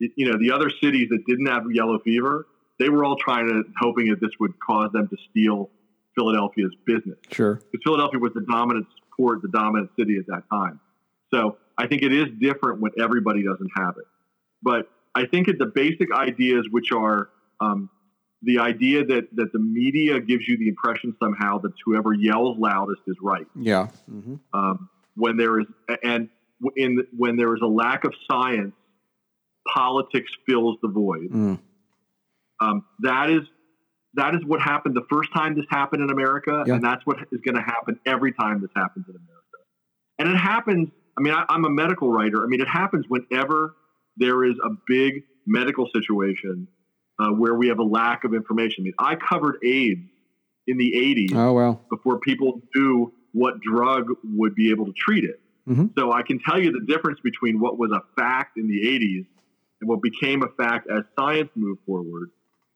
[0.00, 2.46] y- you know, the other cities that didn't have yellow fever,
[2.78, 5.68] they were all trying to, hoping that this would cause them to steal
[6.14, 7.18] Philadelphia's business.
[7.32, 7.54] Sure.
[7.72, 10.78] Because Philadelphia was the dominant port, the dominant city at that time.
[11.34, 14.06] So I think it is different when everybody doesn't have it.
[14.62, 17.28] But I think that the basic ideas, which are
[17.60, 17.90] um,
[18.42, 23.02] the idea that, that the media gives you the impression somehow that whoever yells loudest
[23.06, 23.88] is right Yeah.
[24.08, 25.66] hmm um, when there is
[26.04, 26.28] and
[26.76, 28.74] in when there is a lack of science,
[29.66, 31.28] politics fills the void.
[31.30, 31.58] Mm.
[32.60, 33.42] Um, that is
[34.14, 36.74] that is what happened the first time this happened in America, Yeah.
[36.74, 39.58] and that's what is going to happen every time this happens in America.
[40.18, 40.88] And it happens.
[41.16, 42.42] I mean, I, I'm a medical writer.
[42.44, 43.74] I mean, it happens whenever
[44.18, 46.68] there is a big medical situation
[47.18, 48.76] uh, where we have a lack of information.
[48.80, 50.08] I mean, I covered AIDS
[50.66, 55.40] in the 80s Oh before people knew what drug would be able to treat it.
[55.68, 55.90] Mhm.
[55.98, 59.26] So I can tell you the difference between what was a fact in the 80s
[59.80, 62.30] and what became a fact as science moved forward.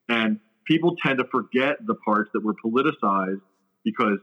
[0.09, 3.41] And people tend to forget the parts that were politicized
[3.85, 4.19] because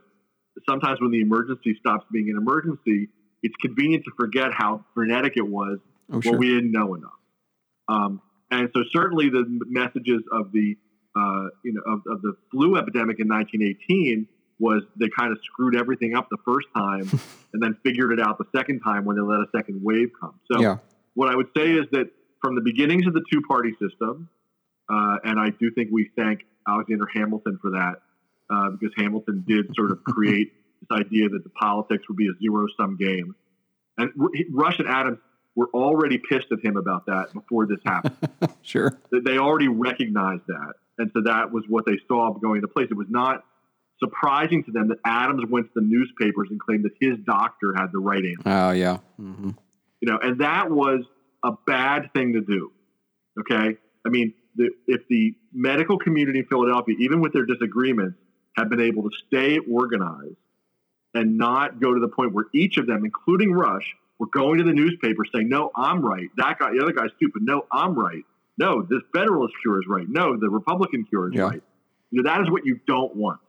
[0.68, 3.10] sometimes when the emergency stops being an emergency,
[3.42, 5.80] it's convenient to forget how frenetic it was
[6.12, 6.34] Oh sure.
[6.34, 7.12] well, we didn't know enough.
[7.88, 8.22] Um,
[8.52, 10.78] and so certainly the messages of the
[11.16, 14.28] uh, you know of, of the flu epidemic in 1918
[14.60, 17.10] was they kind of screwed everything up the first time
[17.54, 20.40] and then figured it out the second time when they let a second wave come.
[20.52, 20.78] So yeah.
[21.14, 22.12] what I would say is that
[22.42, 24.30] from the beginnings of the two party system,
[24.90, 28.02] uh, and I do think we thank Alexander Hamilton for that
[28.50, 32.38] uh, because Hamilton did sort of create this idea that the politics would be a
[32.42, 33.36] zero sum game.
[33.98, 35.20] And R- Rush and Adams
[35.56, 38.16] were already pissed at him about that before this happened.
[38.62, 39.00] Sure.
[39.12, 40.74] They already recognized that.
[41.00, 42.88] And so that was what they saw going into place.
[42.92, 43.44] It was not
[44.00, 47.88] surprising to them that Adams went to the newspapers and claimed that his doctor had
[47.92, 48.98] the right answer Oh yeah.
[49.18, 49.52] hmm
[50.02, 51.04] you know, and that was
[51.44, 52.72] a bad thing to do.
[53.40, 58.18] Okay, I mean, the, if the medical community in Philadelphia, even with their disagreements,
[58.56, 60.36] had been able to stay organized
[61.14, 64.64] and not go to the point where each of them, including Rush, were going to
[64.64, 66.28] the newspaper saying, "No, I'm right.
[66.38, 67.42] That guy, the other guy's stupid.
[67.44, 68.24] No, I'm right.
[68.58, 70.06] No, this Federalist cure is right.
[70.08, 71.44] No, the Republican cure is Yeah.
[71.44, 71.64] right."
[72.12, 73.40] You know, that is what you don't want.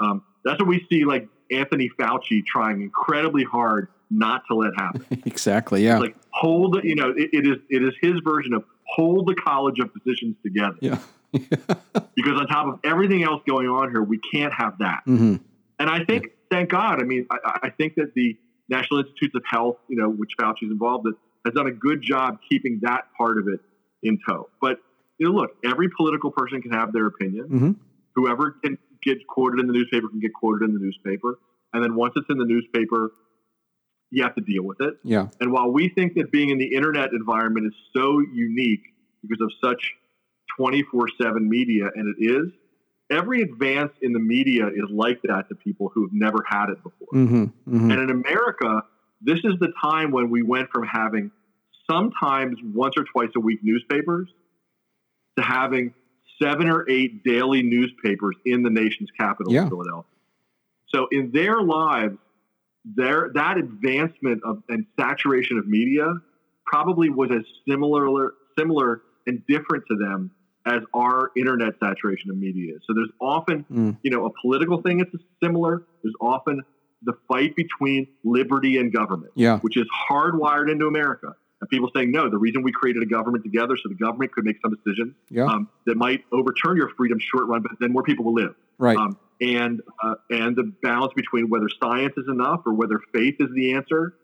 [0.00, 5.04] Um, that's what we see, like Anthony Fauci trying incredibly hard not to let happen
[5.24, 5.84] exactly.
[5.84, 5.98] Yeah.
[5.98, 9.78] like hold you know it, it is it is his version of hold the college
[9.78, 10.98] of physicians together yeah.
[11.32, 15.36] because on top of everything else going on here we can't have that hmm
[15.78, 18.36] and i think thank god i mean I, I think that the
[18.70, 21.14] national institutes of health you know which fauci's involved in
[21.44, 23.60] has done a good job keeping that part of it
[24.02, 24.48] in tow.
[24.60, 24.78] But
[25.18, 27.46] you know look every political person can have their opinion.
[27.46, 27.70] Hmm
[28.14, 31.38] whoever can get quoted in the newspaper can get quoted in the newspaper.
[31.72, 33.12] And then once it's in the newspaper
[34.10, 34.94] you have to deal with it.
[35.04, 35.28] Yeah.
[35.40, 38.82] and while we think that being in the internet environment is so unique
[39.22, 39.92] because of such
[40.56, 42.50] 24 7 media, and it is,
[43.10, 46.82] every advance in the media is like that to people who have never had it
[46.82, 47.08] before.
[47.12, 48.82] hmm hmm And in America,
[49.20, 51.30] this is the time when we went from having
[51.90, 54.28] sometimes once or twice a week newspapers
[55.36, 55.92] to having
[56.40, 59.68] seven or eight daily newspapers in the nation's capital, Yeah.
[59.68, 60.04] Philadelphia.
[60.88, 62.16] So in their lives,
[62.84, 66.14] their that advancement of and saturation of media
[66.64, 70.30] probably was as similar similar and different to them
[70.66, 72.74] as our internet saturation of media.
[72.76, 72.82] is.
[72.86, 73.96] So there's often, Mm.
[74.02, 75.10] you know, a political thing that's
[75.42, 75.84] similar.
[76.02, 76.62] There's often
[77.02, 79.58] the fight between liberty and government, Yeah.
[79.60, 81.34] which is hardwired into America.
[81.62, 82.30] and people saying no.
[82.30, 85.44] The reason we created a government together so the government could make some decisions Yeah.
[85.44, 88.54] um, that might overturn your freedom short run, but then more people will live.
[88.78, 88.96] right.
[88.96, 93.50] Um, and uh, and the balance between whether science is enough or whether faith is
[93.54, 94.14] the answer.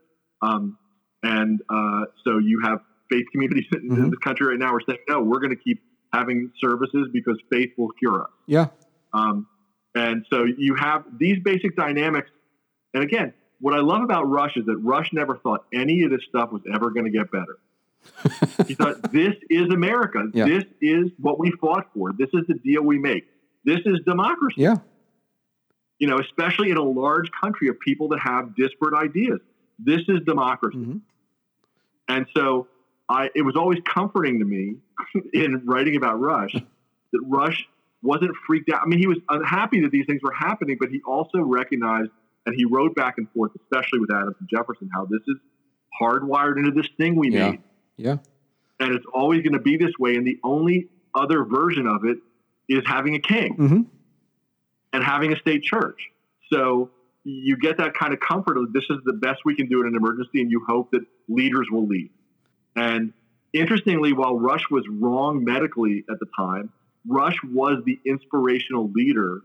[0.41, 0.79] Um,
[1.23, 2.81] and uh, so you have
[3.11, 5.83] faith communities in, in this country right now are saying no, we're going to keep
[6.13, 8.31] having services because faith will cure us.
[8.47, 8.67] yeah.
[9.13, 9.47] Um,
[9.95, 12.29] and so you have these basic dynamics.
[12.93, 16.21] And again, what I love about Rush is that Rush never thought any of this
[16.29, 17.59] stuff was ever going to get better.
[18.69, 20.29] he thought, this is America.
[20.35, 20.45] Yeah.
[20.45, 22.13] This is what we fought for.
[22.13, 23.25] This is the deal we make.
[23.65, 24.61] This is democracy.
[24.61, 24.77] Yeah.
[25.99, 29.41] You know, especially in a large country of people that have disparate ideas.
[29.79, 30.77] This is democracy.
[30.79, 31.01] Mhm.
[32.09, 32.69] And so
[33.09, 34.77] I, it was always comforting to me
[35.33, 37.65] in writing about Rush that Rush
[38.03, 38.83] wasn't freaked out.
[38.83, 42.11] I mean, he was unhappy that these things were happening, but he also recognized
[42.47, 45.37] and he wrote back and forth, especially with Adams and Jefferson, how this is
[46.01, 47.51] hardwired into this thing we Yeah.
[47.51, 47.61] made.
[47.97, 48.17] Yeah.
[48.79, 50.17] And it's always going to be this way.
[50.17, 52.19] And the only other version of it
[52.69, 53.83] is having a king hmm
[54.93, 55.99] and having a state church.
[56.53, 56.91] So
[57.25, 59.89] you get that kind of comfort of this is the best we can do in
[59.89, 62.11] an emergency, and you hope that leaders will lead.
[62.77, 63.13] And
[63.53, 66.71] interestingly, while Rush was wrong medically at the time,
[67.09, 69.41] Rush was the inspirational leader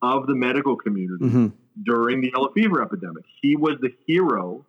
[0.00, 1.46] of the medical community hmm
[1.84, 3.24] during the yellow fever epidemic.
[3.40, 4.66] He was the hero,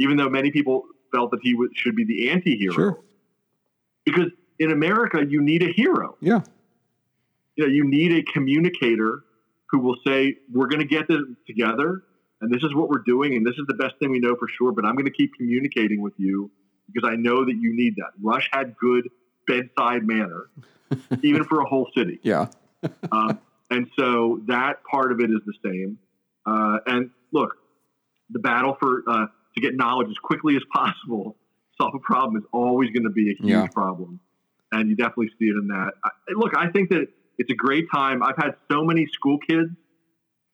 [0.00, 0.82] even though many people
[1.14, 2.74] felt that he should be the anti-hero.
[2.74, 3.00] Sure.
[4.04, 6.40] Because in America, you need a hero Yeah.
[7.54, 9.22] you know, you need a communicator
[9.70, 12.02] who will say, "We're going to get this together,
[12.40, 14.48] and this is what we're doing, and this is the best thing we know for
[14.48, 16.50] sure." But I'm going to keep communicating with you
[16.92, 18.10] because I know that you need that.
[18.22, 19.08] Rush had good
[19.46, 20.46] bedside manner,
[21.22, 22.48] even for a whole city, Yeah.
[23.12, 23.38] um,
[23.70, 25.98] and so that part of it is the same.
[26.46, 27.56] Uh, and look,
[28.30, 31.36] the battle for uh, to get knowledge as quickly as possible,
[31.80, 33.66] solve a problem is always going to be a huge Yeah.
[33.68, 34.20] problem,
[34.72, 35.92] and you definitely see it in that.
[36.04, 37.08] I, look, I think that
[37.38, 38.22] it's a great time.
[38.22, 39.70] I've had so many school kids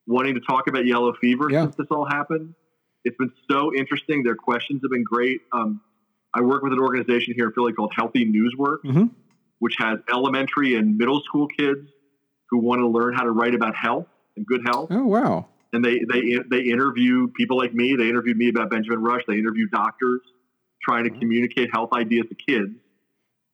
[0.07, 1.65] wanting to talk about yellow fever Yeah.
[1.65, 2.55] since this all happened.
[3.05, 4.23] It's been so interesting.
[4.23, 5.41] Their questions have been great.
[5.53, 5.81] Um,
[6.35, 9.11] I work with an organization here in Philly called Healthy Newswork, Mhm.
[9.59, 11.89] which has elementary and middle school kids
[12.51, 14.89] who want to learn how to write about health and good health.
[14.91, 15.47] Oh wow.
[15.73, 17.95] And they they they interview people like me.
[17.97, 19.23] They interviewed me about Benjamin Rush.
[19.27, 20.21] They interview doctors
[20.83, 22.75] trying to communicate health ideas to kids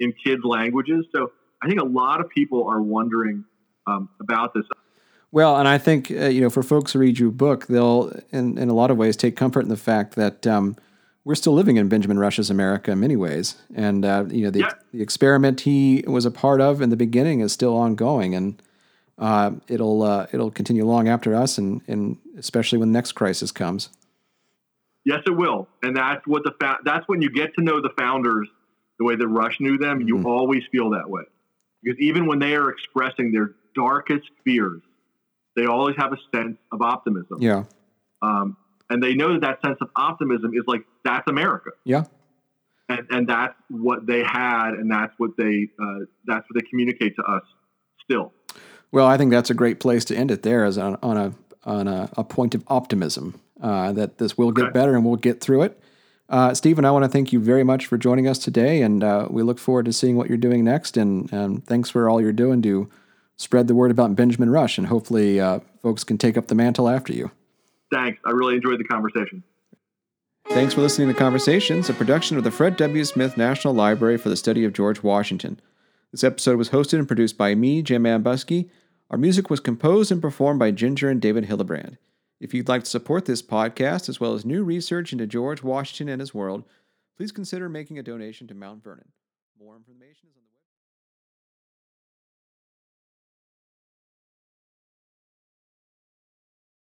[0.00, 1.06] in kids' languages.
[1.14, 1.32] So
[1.62, 3.44] I think a lot of people are wondering
[3.86, 4.64] um, about this.
[5.32, 8.56] Well, and I think uh, you know, for folks who read your book, they'll, in
[8.58, 10.76] in a lot of ways, take comfort in the fact that um,
[11.26, 14.60] we're still living in Benjamin Rush's America in many ways, and uh, you know, the
[14.60, 14.70] Yeah.
[14.92, 18.62] the experiment he was a part of in the beginning is still ongoing, and
[19.18, 23.50] uh, it'll uh, it'll continue long after us, and and especially when the next crisis
[23.50, 23.88] comes.
[25.04, 27.90] Yes, it will, and that's what the fa- that's when you get to know the
[27.98, 28.48] founders
[29.00, 30.00] the way that Rush knew them.
[30.00, 31.24] You always feel that way
[31.82, 34.80] because even when they are expressing their darkest fears,
[35.56, 37.42] they always have a sense of optimism.
[37.42, 37.64] Yeah,
[38.22, 38.56] um,
[38.90, 42.04] and they know that that sense of optimism is like that's America, yeah,
[42.88, 47.16] and and that's what they had, and that's what they uh, that's what they communicate
[47.16, 47.42] to us
[48.02, 48.32] still.
[48.92, 50.42] Well, I think that's a great place to end it.
[50.42, 51.32] There, as on, on a
[51.64, 54.72] on a, a point of optimism uh, that this will get Okay.
[54.72, 55.80] better and we'll get through it.
[56.28, 59.26] Uh, Stephen, I want to thank you very much for joining us today, and uh,
[59.30, 60.96] we look forward to seeing what you're doing next.
[60.96, 62.88] And um, thanks for all you're doing to
[63.36, 66.88] spread the word about Benjamin Rush, and hopefully, uh, folks can take up the mantle
[66.88, 67.30] after you.
[67.92, 68.20] Thanks.
[68.24, 69.42] I really enjoyed the conversation.
[70.48, 73.04] Thanks for listening to Conversations, a production of the Fred W.
[73.04, 75.60] Smith National Library for the Study of George Washington.
[76.12, 78.70] This episode was hosted and produced by me, Jim Ambuske.
[79.10, 81.98] Our music was composed and performed by Ginger and David Hildebrand.
[82.40, 86.08] If you'd like to support this podcast, as well as new research into George Washington
[86.08, 86.64] and his world,
[87.16, 89.08] please consider making a donation to Mount Vernon.
[89.58, 90.35] More information is